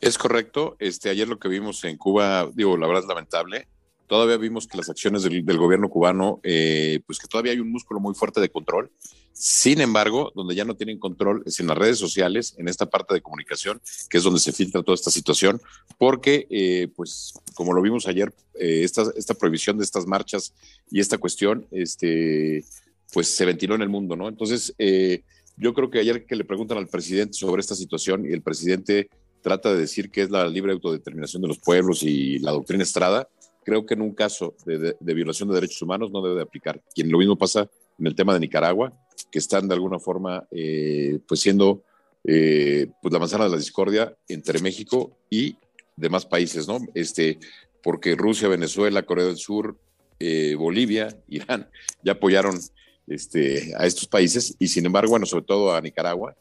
Es 0.00 0.16
correcto. 0.16 0.76
Este, 0.78 1.10
ayer 1.10 1.26
lo 1.26 1.40
que 1.40 1.48
vimos 1.48 1.82
en 1.82 1.96
Cuba, 1.96 2.48
digo, 2.54 2.76
la 2.76 2.86
verdad 2.86 3.02
es 3.02 3.08
lamentable. 3.08 3.66
Todavía 4.08 4.36
vimos 4.36 4.66
que 4.66 4.76
las 4.76 4.90
acciones 4.90 5.22
del, 5.22 5.58
gobierno 5.58 5.88
cubano, 5.88 6.40
eh, 6.42 7.00
pues 7.06 7.18
que 7.18 7.28
todavía 7.28 7.52
hay 7.52 7.60
un 7.60 7.70
músculo 7.70 8.00
muy 8.00 8.14
fuerte 8.14 8.40
de 8.40 8.48
control 8.48 8.90
sin 9.38 9.80
embargo, 9.80 10.32
donde 10.34 10.56
ya 10.56 10.64
no 10.64 10.74
tienen 10.74 10.98
control 10.98 11.44
es 11.46 11.60
en 11.60 11.68
las 11.68 11.78
redes 11.78 11.96
sociales, 11.96 12.56
en 12.58 12.66
esta 12.66 12.86
parte 12.86 13.14
de 13.14 13.20
comunicación, 13.20 13.80
que 14.10 14.18
es 14.18 14.24
donde 14.24 14.40
se 14.40 14.50
filtra 14.50 14.82
toda 14.82 14.96
esta 14.96 15.12
situación, 15.12 15.60
porque, 15.96 16.48
eh, 16.50 16.88
pues, 16.96 17.34
como 17.54 17.72
lo 17.72 17.80
vimos 17.80 18.08
ayer, 18.08 18.34
eh, 18.54 18.82
esta, 18.82 19.04
esta, 19.14 19.34
prohibición 19.34 19.78
de 19.78 19.84
estas 19.84 20.08
marchas 20.08 20.52
y 20.90 20.98
esta 20.98 21.18
cuestión, 21.18 21.68
este, 21.70 22.64
pues, 23.12 23.28
se 23.28 23.44
ventiló 23.44 23.76
en 23.76 23.82
el 23.82 23.88
mundo, 23.88 24.16
¿no? 24.16 24.28
Entonces, 24.28 24.74
eh, 24.76 25.22
yo 25.56 25.72
creo 25.72 25.88
que 25.88 26.00
ayer 26.00 26.26
que 26.26 26.34
le 26.34 26.44
preguntan 26.44 26.78
al 26.78 26.88
presidente 26.88 27.34
sobre 27.34 27.60
esta 27.60 27.76
situación 27.76 28.26
y 28.26 28.32
el 28.32 28.42
presidente 28.42 29.08
trata 29.40 29.72
de 29.72 29.78
decir 29.78 30.10
que 30.10 30.22
es 30.22 30.30
la 30.30 30.48
libre 30.48 30.72
autodeterminación 30.72 31.42
de 31.42 31.48
los 31.48 31.58
pueblos 31.58 32.02
y 32.02 32.40
la 32.40 32.50
doctrina 32.50 32.82
Estrada, 32.82 33.28
creo 33.68 33.84
que 33.84 33.92
en 33.92 34.00
un 34.00 34.14
caso 34.14 34.54
de, 34.64 34.96
violación 35.14 35.46
de 35.50 35.56
derechos 35.56 35.82
humanos 35.82 36.10
no 36.10 36.22
debe 36.22 36.36
de 36.36 36.42
aplicar. 36.42 36.80
Y 36.94 37.02
lo 37.02 37.18
mismo 37.18 37.36
pasa 37.36 37.68
en 37.98 38.06
el 38.06 38.14
tema 38.14 38.32
de 38.32 38.40
Nicaragua, 38.40 38.94
que 39.30 39.38
están 39.38 39.68
de 39.68 39.74
alguna 39.74 39.98
forma 39.98 40.46
eh, 40.50 41.18
pues 41.28 41.40
siendo 41.40 41.82
eh, 42.24 42.86
pues 43.02 43.12
la 43.12 43.18
manzana 43.18 43.44
de 43.44 43.50
la 43.50 43.58
discordia 43.58 44.16
entre 44.26 44.60
México 44.60 45.18
y 45.28 45.56
demás 45.96 46.24
países, 46.24 46.66
¿no? 46.66 46.78
Este, 46.94 47.38
porque 47.82 48.16
Rusia, 48.16 48.48
Venezuela, 48.48 49.02
Corea 49.02 49.26
del 49.26 49.36
Sur, 49.36 49.76
eh, 50.18 50.54
Bolivia, 50.54 51.14
Irán, 51.28 51.68
ya 52.02 52.12
apoyaron 52.12 52.58
este, 53.06 53.74
a 53.76 53.84
estos 53.84 54.06
países 54.06 54.56
y 54.58 54.68
sin 54.68 54.86
embargo, 54.86 55.10
bueno, 55.10 55.26
sobre 55.26 55.44
todo 55.44 55.74
a 55.74 55.80
Nicaragua 55.82 56.34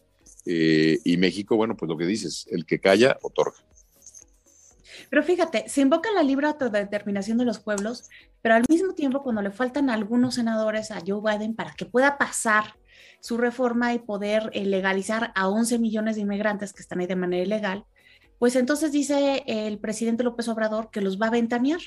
y 0.50 1.18
México, 1.18 1.58
bueno, 1.58 1.76
pues 1.76 1.90
lo 1.90 1.98
que 1.98 2.06
dices, 2.06 2.48
el 2.50 2.66
que 2.66 2.80
calla, 2.80 3.18
otorga. 3.22 3.67
Pero 5.10 5.24
fíjate, 5.24 5.68
se 5.68 5.82
invoca 5.82 6.12
la 6.12 6.24
libre 6.24 6.48
autodeterminación 6.48 7.38
de 7.38 7.46
los 7.46 7.60
pueblos, 7.60 8.10
pero 8.42 8.56
al 8.56 8.64
mismo 8.70 8.94
tiempo 8.94 9.24
cuando 9.24 9.42
le 9.42 9.52
faltan 9.52 9.90
algunos 9.90 10.36
senadores 10.36 10.92
a 10.92 11.02
Joe 11.06 11.22
Biden 11.22 11.56
para 11.56 11.74
que 11.74 11.86
pueda 11.86 12.18
pasar 12.18 12.76
su 13.20 13.38
reforma 13.38 13.94
y 13.94 14.00
poder 14.00 14.50
eh, 14.54 14.66
legalizar 14.66 15.32
a 15.36 15.48
11 15.50 15.80
millones 15.80 16.16
de 16.16 16.22
inmigrantes 16.22 16.74
que 16.74 16.82
están 16.82 17.00
ahí 17.00 17.08
de 17.08 17.16
manera 17.16 17.44
ilegal, 17.44 17.86
pues 18.40 18.56
entonces 18.56 18.92
dice 18.92 19.44
el 19.48 19.80
presidente 19.80 20.24
López 20.24 20.48
Obrador 20.48 20.90
que 20.92 21.02
los 21.02 21.20
va 21.20 21.28
a 21.28 21.32
ventanear. 21.32 21.80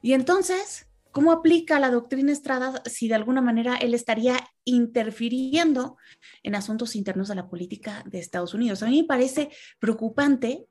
Y 0.00 0.14
entonces, 0.14 0.88
¿cómo 1.12 1.32
aplica 1.32 1.78
la 1.78 1.90
doctrina 1.90 2.32
Estrada 2.32 2.82
si 2.86 3.08
de 3.08 3.14
alguna 3.14 3.40
manera 3.40 3.76
él 3.76 3.94
estaría 3.94 4.36
interfiriendo 4.64 5.96
en 6.42 6.54
asuntos 6.54 6.96
internos 6.96 7.28
de 7.28 7.34
la 7.34 7.48
política 7.48 8.02
de 8.06 8.18
Estados 8.18 8.54
Unidos? 8.54 8.82
A 8.82 8.86
mí 8.86 9.02
me 9.02 9.08
parece 9.08 9.50
preocupante 9.78 10.66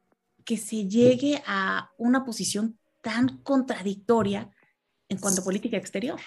que 0.45 0.57
se 0.57 0.88
llegue 0.88 1.41
a 1.45 1.91
una 1.97 2.25
posición 2.25 2.77
tan 3.01 3.39
contradictoria 3.43 4.50
en 5.09 5.17
cuanto 5.17 5.41
a 5.41 5.43
política 5.43 5.77
exterior. 5.77 6.19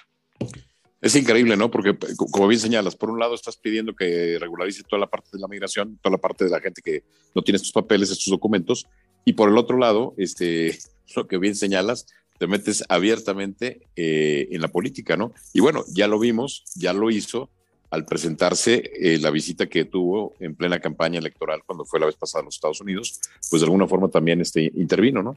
Es 1.00 1.14
increíble, 1.14 1.56
¿no? 1.56 1.70
Porque, 1.70 1.96
como 2.16 2.48
bien 2.48 2.60
señalas, 2.60 2.96
por 2.96 3.10
un 3.10 3.18
lado 3.18 3.34
estás 3.34 3.56
pidiendo 3.56 3.94
que 3.94 4.38
regularice 4.40 4.82
toda 4.82 5.00
la 5.00 5.06
parte 5.06 5.30
de 5.32 5.38
la 5.38 5.48
migración, 5.48 5.98
toda 6.02 6.12
la 6.16 6.20
parte 6.20 6.44
de 6.44 6.50
la 6.50 6.60
gente 6.60 6.82
que 6.82 7.04
no 7.34 7.42
tiene 7.42 7.56
estos 7.56 7.72
papeles, 7.72 8.10
estos 8.10 8.30
documentos, 8.30 8.86
y 9.24 9.34
por 9.34 9.50
el 9.50 9.58
otro 9.58 9.78
lado, 9.78 10.14
este, 10.16 10.78
lo 11.16 11.26
que 11.26 11.38
bien 11.38 11.54
señalas, 11.54 12.06
te 12.38 12.46
metes 12.46 12.84
abiertamente 12.88 13.88
eh, 13.96 14.48
en 14.50 14.60
la 14.60 14.68
política, 14.68 15.16
¿no? 15.16 15.32
Y 15.52 15.60
bueno, 15.60 15.84
ya 15.94 16.06
lo 16.06 16.18
vimos, 16.18 16.64
ya 16.74 16.92
lo 16.92 17.10
hizo 17.10 17.50
al 17.90 18.04
presentarse 18.04 18.90
eh, 18.94 19.18
la 19.18 19.30
visita 19.30 19.66
que 19.66 19.84
tuvo 19.84 20.34
en 20.40 20.54
plena 20.54 20.80
campaña 20.80 21.18
electoral 21.18 21.62
cuando 21.64 21.84
fue 21.84 22.00
la 22.00 22.06
vez 22.06 22.16
pasada 22.16 22.42
a 22.42 22.44
los 22.44 22.56
Estados 22.56 22.80
Unidos, 22.80 23.20
pues 23.50 23.60
de 23.60 23.66
alguna 23.66 23.86
forma 23.86 24.08
también 24.08 24.40
este, 24.40 24.70
intervino, 24.74 25.22
¿no? 25.22 25.36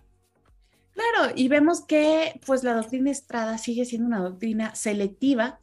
Claro, 0.94 1.34
y 1.36 1.48
vemos 1.48 1.82
que 1.82 2.40
pues 2.46 2.64
la 2.64 2.74
doctrina 2.74 3.12
Estrada 3.12 3.58
sigue 3.58 3.86
siendo 3.86 4.08
una 4.08 4.20
doctrina 4.20 4.76
selectiva, 4.76 5.60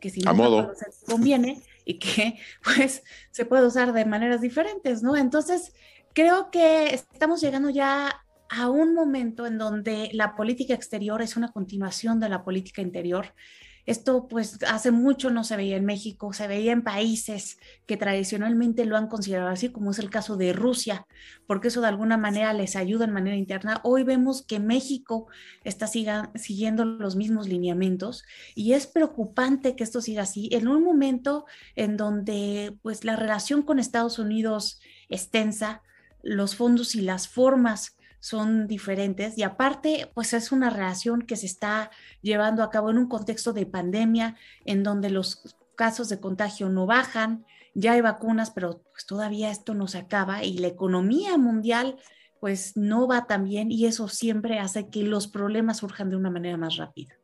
que 0.00 0.10
si 0.10 0.20
no 0.20 0.72
se 0.74 1.06
conviene 1.06 1.62
y 1.84 1.98
que 1.98 2.38
pues 2.64 3.02
se 3.30 3.44
puede 3.44 3.66
usar 3.66 3.92
de 3.92 4.04
maneras 4.04 4.40
diferentes, 4.40 5.02
¿no? 5.02 5.16
Entonces, 5.16 5.72
creo 6.12 6.50
que 6.50 6.94
estamos 6.94 7.40
llegando 7.40 7.70
ya 7.70 8.24
a 8.48 8.68
un 8.68 8.94
momento 8.94 9.46
en 9.46 9.58
donde 9.58 10.10
la 10.12 10.36
política 10.36 10.74
exterior 10.74 11.22
es 11.22 11.36
una 11.36 11.50
continuación 11.52 12.20
de 12.20 12.28
la 12.28 12.44
política 12.44 12.82
interior 12.82 13.34
esto 13.84 14.28
pues 14.28 14.58
hace 14.68 14.90
mucho 14.90 15.30
no 15.30 15.42
se 15.42 15.56
veía 15.56 15.76
en 15.76 15.84
México, 15.84 16.32
se 16.32 16.46
veía 16.46 16.72
en 16.72 16.82
países 16.82 17.58
que 17.86 17.96
tradicionalmente 17.96 18.84
lo 18.84 18.96
han 18.96 19.08
considerado 19.08 19.50
así, 19.50 19.70
como 19.70 19.90
es 19.90 19.98
el 19.98 20.10
caso 20.10 20.36
de 20.36 20.52
Rusia, 20.52 21.06
porque 21.46 21.68
eso 21.68 21.80
de 21.80 21.88
alguna 21.88 22.16
manera 22.16 22.52
les 22.52 22.76
ayuda 22.76 23.04
en 23.04 23.12
manera 23.12 23.36
interna. 23.36 23.80
Hoy 23.82 24.04
vemos 24.04 24.42
que 24.42 24.60
México 24.60 25.26
está 25.64 25.86
siguiendo 25.86 26.84
los 26.84 27.16
mismos 27.16 27.48
lineamientos 27.48 28.24
y 28.54 28.74
es 28.74 28.86
preocupante 28.86 29.74
que 29.74 29.84
esto 29.84 30.00
siga 30.00 30.22
así 30.22 30.48
en 30.52 30.68
un 30.68 30.84
momento 30.84 31.46
en 31.74 31.96
donde 31.96 32.76
pues 32.82 33.04
la 33.04 33.16
relación 33.16 33.62
con 33.62 33.78
Estados 33.78 34.18
Unidos 34.18 34.80
es 35.08 35.30
tensa, 35.30 35.82
los 36.22 36.54
fondos 36.54 36.94
y 36.94 37.00
las 37.00 37.26
formas 37.26 37.96
son 38.22 38.68
diferentes 38.68 39.36
y 39.36 39.42
aparte, 39.42 40.08
pues 40.14 40.32
es 40.32 40.52
una 40.52 40.70
relación 40.70 41.22
que 41.22 41.34
se 41.34 41.46
está 41.46 41.90
llevando 42.20 42.62
a 42.62 42.70
cabo 42.70 42.88
en 42.90 42.98
un 42.98 43.08
contexto 43.08 43.52
de 43.52 43.66
pandemia 43.66 44.36
en 44.64 44.84
donde 44.84 45.10
los 45.10 45.56
casos 45.74 46.08
de 46.08 46.20
contagio 46.20 46.68
no 46.68 46.86
bajan, 46.86 47.44
ya 47.74 47.92
hay 47.92 48.00
vacunas, 48.00 48.52
pero 48.52 48.80
pues 48.92 49.06
todavía 49.06 49.50
esto 49.50 49.74
no 49.74 49.88
se 49.88 49.98
acaba 49.98 50.44
y 50.44 50.58
la 50.58 50.68
economía 50.68 51.36
mundial 51.36 51.96
pues 52.38 52.76
no 52.76 53.08
va 53.08 53.26
tan 53.26 53.42
bien 53.42 53.72
y 53.72 53.86
eso 53.86 54.06
siempre 54.06 54.60
hace 54.60 54.88
que 54.88 55.02
los 55.02 55.26
problemas 55.26 55.78
surjan 55.78 56.08
de 56.08 56.14
una 56.14 56.30
manera 56.30 56.56
más 56.56 56.76
rápida. 56.76 57.18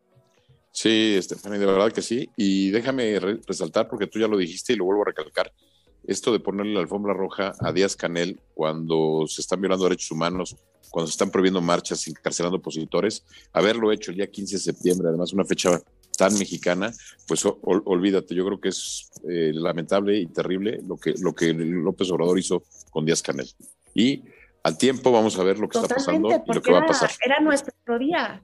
Sí, 0.72 1.14
Estefania, 1.16 1.60
de 1.60 1.66
verdad 1.66 1.92
que 1.92 2.02
sí. 2.02 2.28
Y 2.36 2.70
déjame 2.70 3.20
resaltar, 3.20 3.88
porque 3.88 4.08
tú 4.08 4.18
ya 4.18 4.26
lo 4.26 4.36
dijiste 4.36 4.72
y 4.72 4.76
lo 4.76 4.84
vuelvo 4.84 5.02
a 5.02 5.06
recalcar, 5.06 5.52
esto 6.04 6.32
de 6.32 6.40
ponerle 6.40 6.74
la 6.74 6.80
alfombra 6.80 7.14
roja 7.14 7.52
a 7.60 7.72
Díaz 7.72 7.94
Canel 7.94 8.40
cuando 8.54 9.26
se 9.28 9.42
están 9.42 9.60
violando 9.60 9.84
derechos 9.84 10.10
humanos, 10.10 10.56
cuando 10.90 11.06
se 11.06 11.12
están 11.12 11.30
prohibiendo 11.30 11.60
marchas, 11.60 12.06
encarcelando 12.08 12.58
opositores, 12.58 13.24
haberlo 13.52 13.92
hecho 13.92 14.10
el 14.10 14.18
día 14.18 14.30
15 14.30 14.56
de 14.56 14.60
septiembre, 14.60 15.08
además 15.08 15.32
una 15.32 15.44
fecha 15.44 15.80
tan 16.16 16.36
mexicana, 16.36 16.92
pues 17.26 17.44
olvídate, 17.62 18.34
yo 18.34 18.44
creo 18.44 18.60
que 18.60 18.70
es 18.70 19.08
eh, 19.28 19.52
lamentable 19.54 20.18
y 20.18 20.26
terrible 20.26 20.80
lo 20.86 20.96
que, 20.96 21.14
lo 21.20 21.32
que 21.32 21.52
López 21.54 22.10
Obrador 22.10 22.38
hizo 22.38 22.64
con 22.90 23.04
Díaz 23.04 23.22
Canel. 23.22 23.48
Y 23.94 24.24
al 24.64 24.76
tiempo 24.76 25.12
vamos 25.12 25.38
a 25.38 25.44
ver 25.44 25.58
lo 25.58 25.68
que 25.68 25.78
está 25.78 25.94
pasando 25.94 26.28
y 26.44 26.54
lo 26.54 26.60
que 26.60 26.72
va 26.72 26.80
a 26.80 26.86
pasar. 26.86 27.10
Era 27.24 27.38
nuestro 27.38 27.98
día, 28.00 28.42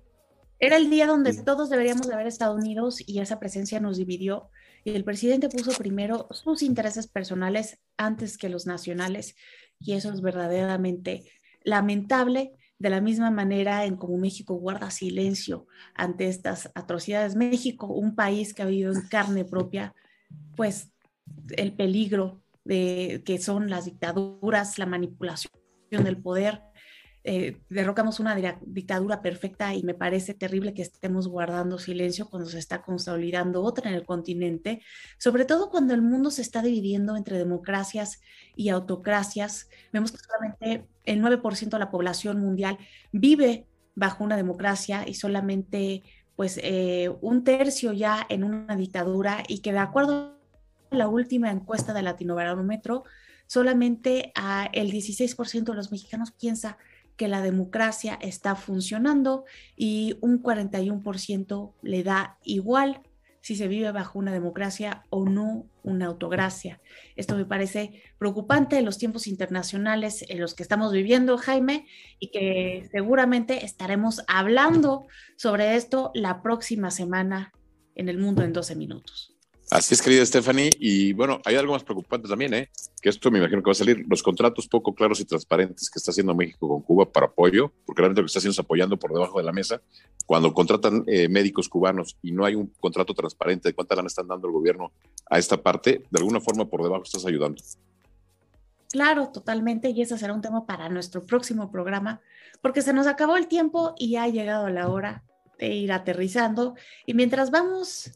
era 0.60 0.76
el 0.76 0.88
día 0.88 1.06
donde 1.06 1.34
todos 1.42 1.68
deberíamos 1.68 2.06
de 2.06 2.14
haber 2.14 2.28
estado 2.28 2.54
unidos 2.54 3.02
y 3.04 3.18
esa 3.18 3.40
presencia 3.40 3.80
nos 3.80 3.96
dividió 3.96 4.50
y 4.84 4.92
el 4.92 5.04
presidente 5.04 5.48
puso 5.48 5.72
primero 5.72 6.28
sus 6.30 6.62
intereses 6.62 7.08
personales 7.08 7.78
antes 7.96 8.38
que 8.38 8.48
los 8.48 8.66
nacionales 8.66 9.34
y 9.80 9.94
eso 9.94 10.12
es 10.12 10.20
verdaderamente 10.20 11.24
lamentable 11.64 12.52
de 12.78 12.90
la 12.90 13.00
misma 13.00 13.30
manera 13.30 13.84
en 13.84 13.96
como 13.96 14.18
México 14.18 14.54
guarda 14.54 14.90
silencio 14.90 15.66
ante 15.94 16.28
estas 16.28 16.70
atrocidades. 16.74 17.34
México, 17.34 17.86
un 17.86 18.14
país 18.14 18.52
que 18.54 18.62
ha 18.62 18.66
vivido 18.66 18.92
en 18.92 19.08
carne 19.08 19.44
propia, 19.44 19.94
pues 20.56 20.92
el 21.56 21.72
peligro 21.72 22.42
de 22.64 23.22
que 23.24 23.38
son 23.38 23.70
las 23.70 23.86
dictaduras, 23.86 24.78
la 24.78 24.86
manipulación 24.86 25.50
del 25.90 26.20
poder, 26.20 26.62
eh, 27.26 27.62
derrocamos 27.70 28.20
una 28.20 28.36
dictadura 28.66 29.22
perfecta 29.22 29.72
y 29.72 29.82
me 29.82 29.94
parece 29.94 30.34
terrible 30.34 30.74
que 30.74 30.82
estemos 30.82 31.26
guardando 31.26 31.78
silencio 31.78 32.28
cuando 32.28 32.50
se 32.50 32.58
está 32.58 32.82
consolidando 32.82 33.62
otra 33.62 33.88
en 33.88 33.96
el 33.96 34.04
continente, 34.04 34.82
sobre 35.16 35.46
todo 35.46 35.70
cuando 35.70 35.94
el 35.94 36.02
mundo 36.02 36.30
se 36.30 36.42
está 36.42 36.60
dividiendo 36.60 37.16
entre 37.16 37.38
democracias 37.38 38.20
y 38.56 38.68
autocracias. 38.68 39.70
Vemos 39.90 40.12
que 40.12 40.18
solamente 40.18 40.86
el 41.06 41.22
9% 41.22 41.70
de 41.70 41.78
la 41.78 41.90
población 41.90 42.40
mundial 42.40 42.76
vive 43.10 43.66
bajo 43.94 44.22
una 44.22 44.36
democracia 44.36 45.08
y 45.08 45.14
solamente 45.14 46.02
pues 46.36 46.60
eh, 46.62 47.10
un 47.22 47.42
tercio 47.42 47.94
ya 47.94 48.26
en 48.28 48.44
una 48.44 48.76
dictadura 48.76 49.44
y 49.48 49.60
que 49.60 49.72
de 49.72 49.78
acuerdo 49.78 50.36
a 50.90 50.94
la 50.94 51.08
última 51.08 51.50
encuesta 51.50 51.94
de 51.94 52.02
Latinobarómetro, 52.02 53.04
solamente 53.46 54.30
a 54.34 54.68
el 54.74 54.92
16% 54.92 55.64
de 55.64 55.74
los 55.74 55.90
mexicanos 55.90 56.32
piensa 56.32 56.76
que 57.16 57.28
la 57.28 57.42
democracia 57.42 58.18
está 58.20 58.56
funcionando 58.56 59.44
y 59.76 60.16
un 60.20 60.42
41% 60.42 61.72
le 61.82 62.02
da 62.02 62.38
igual 62.42 63.02
si 63.44 63.56
se 63.56 63.68
vive 63.68 63.92
bajo 63.92 64.18
una 64.18 64.32
democracia 64.32 65.04
o 65.10 65.28
no 65.28 65.66
una 65.82 66.06
autocracia. 66.06 66.80
Esto 67.14 67.36
me 67.36 67.44
parece 67.44 68.02
preocupante 68.16 68.78
en 68.78 68.86
los 68.86 68.96
tiempos 68.96 69.26
internacionales 69.26 70.24
en 70.30 70.40
los 70.40 70.54
que 70.54 70.62
estamos 70.62 70.92
viviendo, 70.92 71.36
Jaime, 71.36 71.86
y 72.18 72.30
que 72.30 72.88
seguramente 72.90 73.66
estaremos 73.66 74.22
hablando 74.28 75.06
sobre 75.36 75.76
esto 75.76 76.10
la 76.14 76.42
próxima 76.42 76.90
semana 76.90 77.52
en 77.94 78.08
el 78.08 78.16
mundo 78.16 78.42
en 78.42 78.54
12 78.54 78.76
minutos. 78.76 79.33
Así 79.70 79.94
es, 79.94 80.02
querida 80.02 80.24
Stephanie. 80.24 80.70
Y 80.78 81.12
bueno, 81.14 81.40
hay 81.44 81.56
algo 81.56 81.72
más 81.72 81.82
preocupante 81.82 82.28
también, 82.28 82.54
¿eh? 82.54 82.70
que 83.00 83.08
esto 83.08 83.30
me 83.30 83.38
imagino 83.38 83.62
que 83.62 83.66
va 83.66 83.72
a 83.72 83.74
salir, 83.74 84.04
los 84.08 84.22
contratos 84.22 84.68
poco 84.68 84.94
claros 84.94 85.20
y 85.20 85.24
transparentes 85.24 85.90
que 85.90 85.98
está 85.98 86.10
haciendo 86.10 86.34
México 86.34 86.68
con 86.68 86.82
Cuba 86.82 87.10
para 87.10 87.26
apoyo, 87.26 87.72
porque 87.84 88.00
realmente 88.00 88.22
lo 88.22 88.24
que 88.24 88.28
está 88.28 88.38
haciendo 88.38 88.52
es 88.52 88.58
apoyando 88.58 88.98
por 88.98 89.12
debajo 89.12 89.38
de 89.38 89.44
la 89.44 89.52
mesa. 89.52 89.82
Cuando 90.26 90.52
contratan 90.54 91.04
eh, 91.06 91.28
médicos 91.28 91.68
cubanos 91.68 92.16
y 92.22 92.32
no 92.32 92.44
hay 92.44 92.54
un 92.54 92.72
contrato 92.80 93.14
transparente 93.14 93.68
de 93.68 93.74
cuánta 93.74 93.94
lana 93.94 94.06
están 94.06 94.28
dando 94.28 94.48
el 94.48 94.52
gobierno 94.52 94.92
a 95.28 95.38
esta 95.38 95.62
parte, 95.62 96.02
de 96.10 96.18
alguna 96.18 96.40
forma 96.40 96.66
por 96.66 96.82
debajo 96.82 97.02
estás 97.02 97.26
ayudando. 97.26 97.62
Claro, 98.90 99.28
totalmente, 99.32 99.90
y 99.90 100.02
ese 100.02 100.16
será 100.16 100.34
un 100.34 100.40
tema 100.40 100.66
para 100.66 100.88
nuestro 100.88 101.26
próximo 101.26 101.70
programa, 101.70 102.20
porque 102.62 102.80
se 102.80 102.92
nos 102.92 103.06
acabó 103.06 103.36
el 103.36 103.48
tiempo 103.48 103.94
y 103.98 104.16
ha 104.16 104.28
llegado 104.28 104.68
la 104.68 104.88
hora 104.88 105.24
de 105.58 105.74
ir 105.74 105.92
aterrizando. 105.92 106.74
Y 107.06 107.14
mientras 107.14 107.50
vamos 107.50 108.12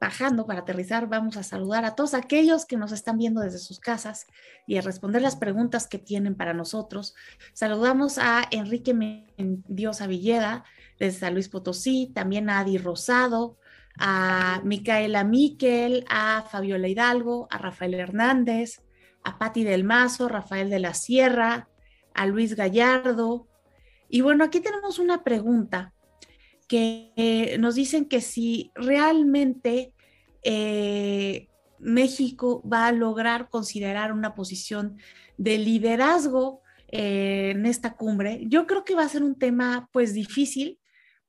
bajando 0.00 0.46
para 0.46 0.60
aterrizar, 0.60 1.08
vamos 1.08 1.36
a 1.36 1.42
saludar 1.42 1.84
a 1.84 1.94
todos 1.94 2.14
aquellos 2.14 2.64
que 2.66 2.76
nos 2.76 2.92
están 2.92 3.18
viendo 3.18 3.40
desde 3.40 3.58
sus 3.58 3.80
casas 3.80 4.26
y 4.66 4.76
a 4.76 4.82
responder 4.82 5.22
las 5.22 5.36
preguntas 5.36 5.86
que 5.86 5.98
tienen 5.98 6.34
para 6.34 6.54
nosotros. 6.54 7.14
Saludamos 7.52 8.18
a 8.18 8.44
Enrique 8.50 8.94
Mendiosa 8.94 10.06
Villeda 10.06 10.64
desde 10.98 11.20
San 11.20 11.34
Luis 11.34 11.48
Potosí, 11.48 12.12
también 12.14 12.48
a 12.50 12.60
Adi 12.60 12.78
Rosado, 12.78 13.58
a 13.98 14.60
Micaela 14.64 15.24
Miquel, 15.24 16.04
a 16.08 16.44
Fabiola 16.48 16.88
Hidalgo, 16.88 17.48
a 17.50 17.58
Rafael 17.58 17.94
Hernández, 17.94 18.82
a 19.24 19.38
Patti 19.38 19.64
del 19.64 19.84
Mazo, 19.84 20.28
Rafael 20.28 20.70
de 20.70 20.78
la 20.78 20.94
Sierra, 20.94 21.68
a 22.14 22.26
Luis 22.26 22.54
Gallardo. 22.54 23.48
Y 24.08 24.20
bueno, 24.20 24.44
aquí 24.44 24.60
tenemos 24.60 24.98
una 24.98 25.24
pregunta 25.24 25.92
que 26.68 27.12
eh, 27.16 27.56
nos 27.58 27.74
dicen 27.74 28.04
que 28.04 28.20
si 28.20 28.70
realmente 28.74 29.94
eh, 30.42 31.48
México 31.78 32.62
va 32.68 32.86
a 32.86 32.92
lograr 32.92 33.48
considerar 33.48 34.12
una 34.12 34.34
posición 34.34 34.98
de 35.38 35.58
liderazgo 35.58 36.62
eh, 36.88 37.52
en 37.54 37.66
esta 37.66 37.96
cumbre, 37.96 38.42
yo 38.46 38.66
creo 38.66 38.84
que 38.84 38.94
va 38.94 39.02
a 39.02 39.08
ser 39.08 39.22
un 39.22 39.36
tema 39.36 39.88
pues 39.92 40.12
difícil 40.12 40.78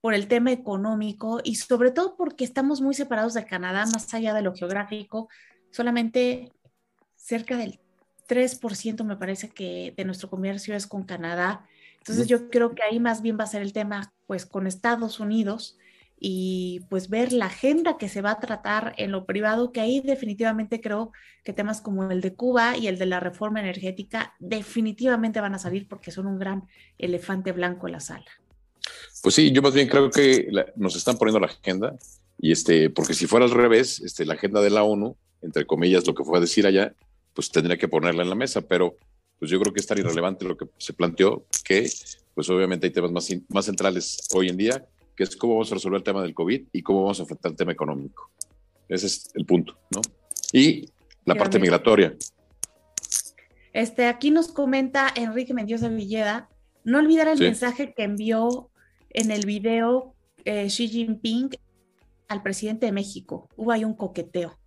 por 0.01 0.13
el 0.13 0.27
tema 0.27 0.51
económico 0.51 1.39
y 1.43 1.55
sobre 1.55 1.91
todo 1.91 2.15
porque 2.17 2.43
estamos 2.43 2.81
muy 2.81 2.93
separados 2.93 3.34
de 3.34 3.46
Canadá, 3.46 3.86
más 3.86 4.13
allá 4.13 4.34
de 4.34 4.41
lo 4.41 4.53
geográfico, 4.53 5.29
solamente 5.72 6.51
cerca 7.15 7.58
del 7.58 7.79
3% 8.27 9.03
me 9.03 9.17
parece 9.17 9.50
que 9.50 9.93
de 9.96 10.05
nuestro 10.05 10.29
comercio 10.29 10.75
es 10.75 10.86
con 10.86 11.03
Canadá 11.03 11.65
entonces 11.99 12.27
yo 12.27 12.49
creo 12.49 12.73
que 12.75 12.83
ahí 12.83 12.99
más 12.99 13.21
bien 13.21 13.38
va 13.39 13.43
a 13.43 13.47
ser 13.47 13.62
el 13.62 13.73
tema 13.73 14.13
pues 14.25 14.45
con 14.45 14.67
Estados 14.67 15.19
Unidos 15.19 15.77
y 16.19 16.81
pues 16.89 17.09
ver 17.09 17.31
la 17.31 17.45
agenda 17.45 17.97
que 17.97 18.09
se 18.09 18.21
va 18.21 18.31
a 18.31 18.39
tratar 18.39 18.93
en 18.97 19.12
lo 19.12 19.25
privado, 19.25 19.71
que 19.71 19.79
ahí 19.79 20.01
definitivamente 20.01 20.81
creo 20.81 21.12
que 21.43 21.53
temas 21.53 21.81
como 21.81 22.12
el 22.12 22.19
de 22.21 22.33
Cuba 22.33 22.77
y 22.77 22.88
el 22.88 22.97
de 22.97 23.05
la 23.05 23.19
reforma 23.19 23.62
energética 23.62 24.33
definitivamente 24.39 25.39
van 25.39 25.55
a 25.55 25.59
salir 25.59 25.88
porque 25.88 26.12
son 26.12 26.27
un 26.27 26.38
gran 26.38 26.67
elefante 26.97 27.53
blanco 27.53 27.88
en 27.88 27.93
la 27.93 27.99
sala. 28.01 28.25
Pues 29.21 29.35
sí, 29.35 29.51
yo 29.51 29.62
más 29.62 29.73
bien 29.73 29.88
creo 29.88 30.09
que 30.09 30.49
nos 30.75 30.95
están 30.95 31.17
poniendo 31.17 31.39
la 31.39 31.47
agenda 31.47 31.95
y 32.38 32.51
este, 32.51 32.89
porque 32.89 33.13
si 33.13 33.27
fuera 33.27 33.45
al 33.45 33.51
revés, 33.51 33.99
este, 34.01 34.25
la 34.25 34.33
agenda 34.33 34.62
de 34.62 34.69
la 34.69 34.83
ONU, 34.83 35.15
entre 35.41 35.65
comillas, 35.65 36.05
lo 36.05 36.15
que 36.15 36.23
fue 36.23 36.38
a 36.38 36.41
decir 36.41 36.65
allá, 36.65 36.93
pues 37.33 37.51
tendría 37.51 37.77
que 37.77 37.88
ponerla 37.88 38.23
en 38.23 38.29
la 38.29 38.35
mesa, 38.35 38.62
pero 38.62 38.95
pues 39.39 39.49
yo 39.49 39.60
creo 39.60 39.73
que 39.73 39.80
es 39.80 39.88
tan 39.88 39.97
irrelevante 39.97 40.45
lo 40.45 40.58
que 40.58 40.67
se 40.78 40.93
planteó 40.93 41.45
que, 41.63 41.89
pues 42.36 42.49
obviamente 42.49 42.88
hay 42.88 42.91
temas 42.91 43.12
más, 43.12 43.30
más 43.47 43.65
centrales 43.65 44.28
hoy 44.34 44.49
en 44.49 44.58
día, 44.58 44.86
que 45.15 45.23
es 45.23 45.36
cómo 45.36 45.54
vamos 45.54 45.71
a 45.71 45.75
resolver 45.75 45.97
el 45.97 46.04
tema 46.04 46.21
del 46.21 46.34
COVID 46.34 46.67
y 46.71 46.82
cómo 46.82 47.04
vamos 47.04 47.19
a 47.19 47.23
afectar 47.23 47.52
el 47.52 47.58
tema 47.58 47.71
económico. 47.71 48.30
Ese 48.88 49.08
es 49.08 49.32
el 49.36 49.45
punto, 49.45 49.78
¿no? 49.91 50.02
Y 50.52 50.89
la 51.25 51.36
parte 51.36 51.60
migratoria. 51.60 52.15
Este, 53.71 54.08
aquí 54.08 54.32
nos 54.32 54.49
comenta 54.49 55.08
Enrique 55.15 55.54
Mendiosa 55.54 55.88
Villeda, 55.89 56.49
no 56.84 56.97
olvidar 56.97 57.28
el 57.28 57.39
mensaje 57.39 57.93
que 57.93 58.04
envió 58.04 58.71
en 59.12 59.32
el 59.32 59.45
video 59.45 60.15
eh, 60.45 60.67
Xi 60.67 60.88
Jinping 60.88 61.49
al 62.28 62.41
presidente 62.41 62.88
de 62.88 62.91
México. 62.91 63.47
Hubo 63.56 63.71
ahí 63.71 63.84
un 63.84 63.93
coqueteo. 63.93 64.60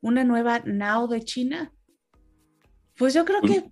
Una 0.00 0.24
nueva 0.24 0.62
NAO 0.64 1.08
de 1.08 1.22
China. 1.22 1.72
Pues 2.96 3.14
yo 3.14 3.24
creo 3.24 3.40
pues 3.40 3.62
que 3.62 3.70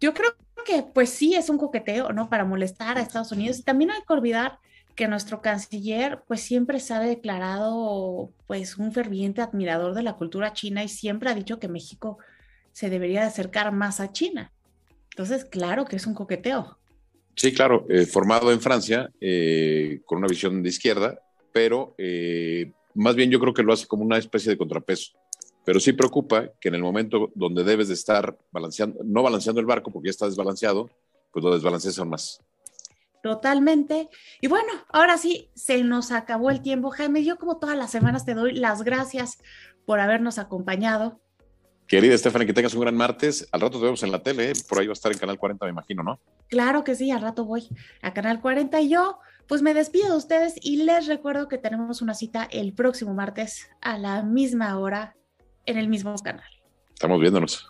yo 0.00 0.14
creo 0.14 0.30
que 0.64 0.82
pues 0.82 1.10
sí 1.10 1.34
es 1.34 1.48
un 1.48 1.58
coqueteo, 1.58 2.12
¿no? 2.12 2.28
Para 2.28 2.44
molestar 2.44 2.98
a 2.98 3.02
Estados 3.02 3.32
Unidos. 3.32 3.58
Y 3.58 3.62
también 3.62 3.90
hay 3.90 4.00
que 4.06 4.12
olvidar 4.12 4.58
que 4.94 5.08
nuestro 5.08 5.40
canciller 5.40 6.22
pues 6.26 6.40
siempre 6.40 6.80
se 6.80 6.94
ha 6.94 7.00
declarado 7.00 8.32
pues 8.46 8.78
un 8.78 8.92
ferviente 8.92 9.40
admirador 9.40 9.94
de 9.94 10.02
la 10.02 10.14
cultura 10.14 10.52
china 10.52 10.82
y 10.82 10.88
siempre 10.88 11.30
ha 11.30 11.34
dicho 11.34 11.60
que 11.60 11.68
México 11.68 12.18
se 12.72 12.90
debería 12.90 13.20
de 13.20 13.26
acercar 13.26 13.72
más 13.72 14.00
a 14.00 14.12
China. 14.12 14.52
Entonces, 15.10 15.44
claro 15.44 15.84
que 15.84 15.96
es 15.96 16.06
un 16.06 16.14
coqueteo. 16.14 16.78
Sí, 17.34 17.52
claro, 17.52 17.86
eh, 17.88 18.06
formado 18.06 18.52
en 18.52 18.60
Francia, 18.60 19.10
eh, 19.20 20.00
con 20.04 20.18
una 20.18 20.26
visión 20.26 20.62
de 20.62 20.68
izquierda, 20.68 21.20
pero 21.52 21.94
eh, 21.98 22.72
más 22.94 23.14
bien 23.14 23.30
yo 23.30 23.38
creo 23.38 23.54
que 23.54 23.62
lo 23.62 23.72
hace 23.72 23.86
como 23.86 24.04
una 24.04 24.18
especie 24.18 24.50
de 24.50 24.58
contrapeso 24.58 25.12
pero 25.68 25.80
sí 25.80 25.92
preocupa 25.92 26.50
que 26.58 26.68
en 26.70 26.76
el 26.76 26.80
momento 26.80 27.30
donde 27.34 27.62
debes 27.62 27.88
de 27.88 27.94
estar 27.94 28.38
balanceando, 28.50 29.00
no 29.04 29.22
balanceando 29.22 29.60
el 29.60 29.66
barco 29.66 29.90
porque 29.90 30.06
ya 30.06 30.12
está 30.12 30.24
desbalanceado, 30.24 30.88
pues 31.30 31.44
lo 31.44 31.52
desbalanceas 31.52 31.98
aún 31.98 32.08
más. 32.08 32.40
Totalmente. 33.22 34.08
Y 34.40 34.46
bueno, 34.46 34.72
ahora 34.88 35.18
sí, 35.18 35.50
se 35.54 35.84
nos 35.84 36.10
acabó 36.10 36.48
el 36.48 36.62
tiempo, 36.62 36.88
Jaime. 36.88 37.22
Yo 37.22 37.36
como 37.36 37.58
todas 37.58 37.76
las 37.76 37.90
semanas 37.90 38.24
te 38.24 38.32
doy 38.32 38.54
las 38.54 38.82
gracias 38.82 39.42
por 39.84 40.00
habernos 40.00 40.38
acompañado. 40.38 41.20
Querida 41.86 42.14
Estefania, 42.14 42.46
que 42.46 42.54
tengas 42.54 42.72
un 42.72 42.80
gran 42.80 42.96
martes. 42.96 43.46
Al 43.52 43.60
rato 43.60 43.78
te 43.78 43.84
vemos 43.84 44.02
en 44.02 44.10
la 44.10 44.22
tele, 44.22 44.52
¿eh? 44.52 44.54
por 44.66 44.78
ahí 44.78 44.86
va 44.86 44.92
a 44.92 44.94
estar 44.94 45.12
en 45.12 45.18
Canal 45.18 45.38
40, 45.38 45.66
me 45.66 45.72
imagino, 45.72 46.02
¿no? 46.02 46.18
Claro 46.48 46.82
que 46.82 46.94
sí, 46.94 47.10
al 47.10 47.20
rato 47.20 47.44
voy 47.44 47.68
a 48.00 48.14
Canal 48.14 48.40
40 48.40 48.80
y 48.80 48.88
yo 48.88 49.18
pues 49.46 49.60
me 49.60 49.74
despido 49.74 50.12
de 50.12 50.16
ustedes 50.16 50.54
y 50.62 50.84
les 50.84 51.06
recuerdo 51.06 51.46
que 51.46 51.58
tenemos 51.58 52.00
una 52.00 52.14
cita 52.14 52.48
el 52.50 52.72
próximo 52.72 53.12
martes 53.12 53.68
a 53.82 53.98
la 53.98 54.22
misma 54.22 54.78
hora 54.78 55.14
en 55.68 55.76
el 55.78 55.88
mismo 55.88 56.14
canal. 56.16 56.44
Estamos 56.94 57.20
viéndonos. 57.20 57.68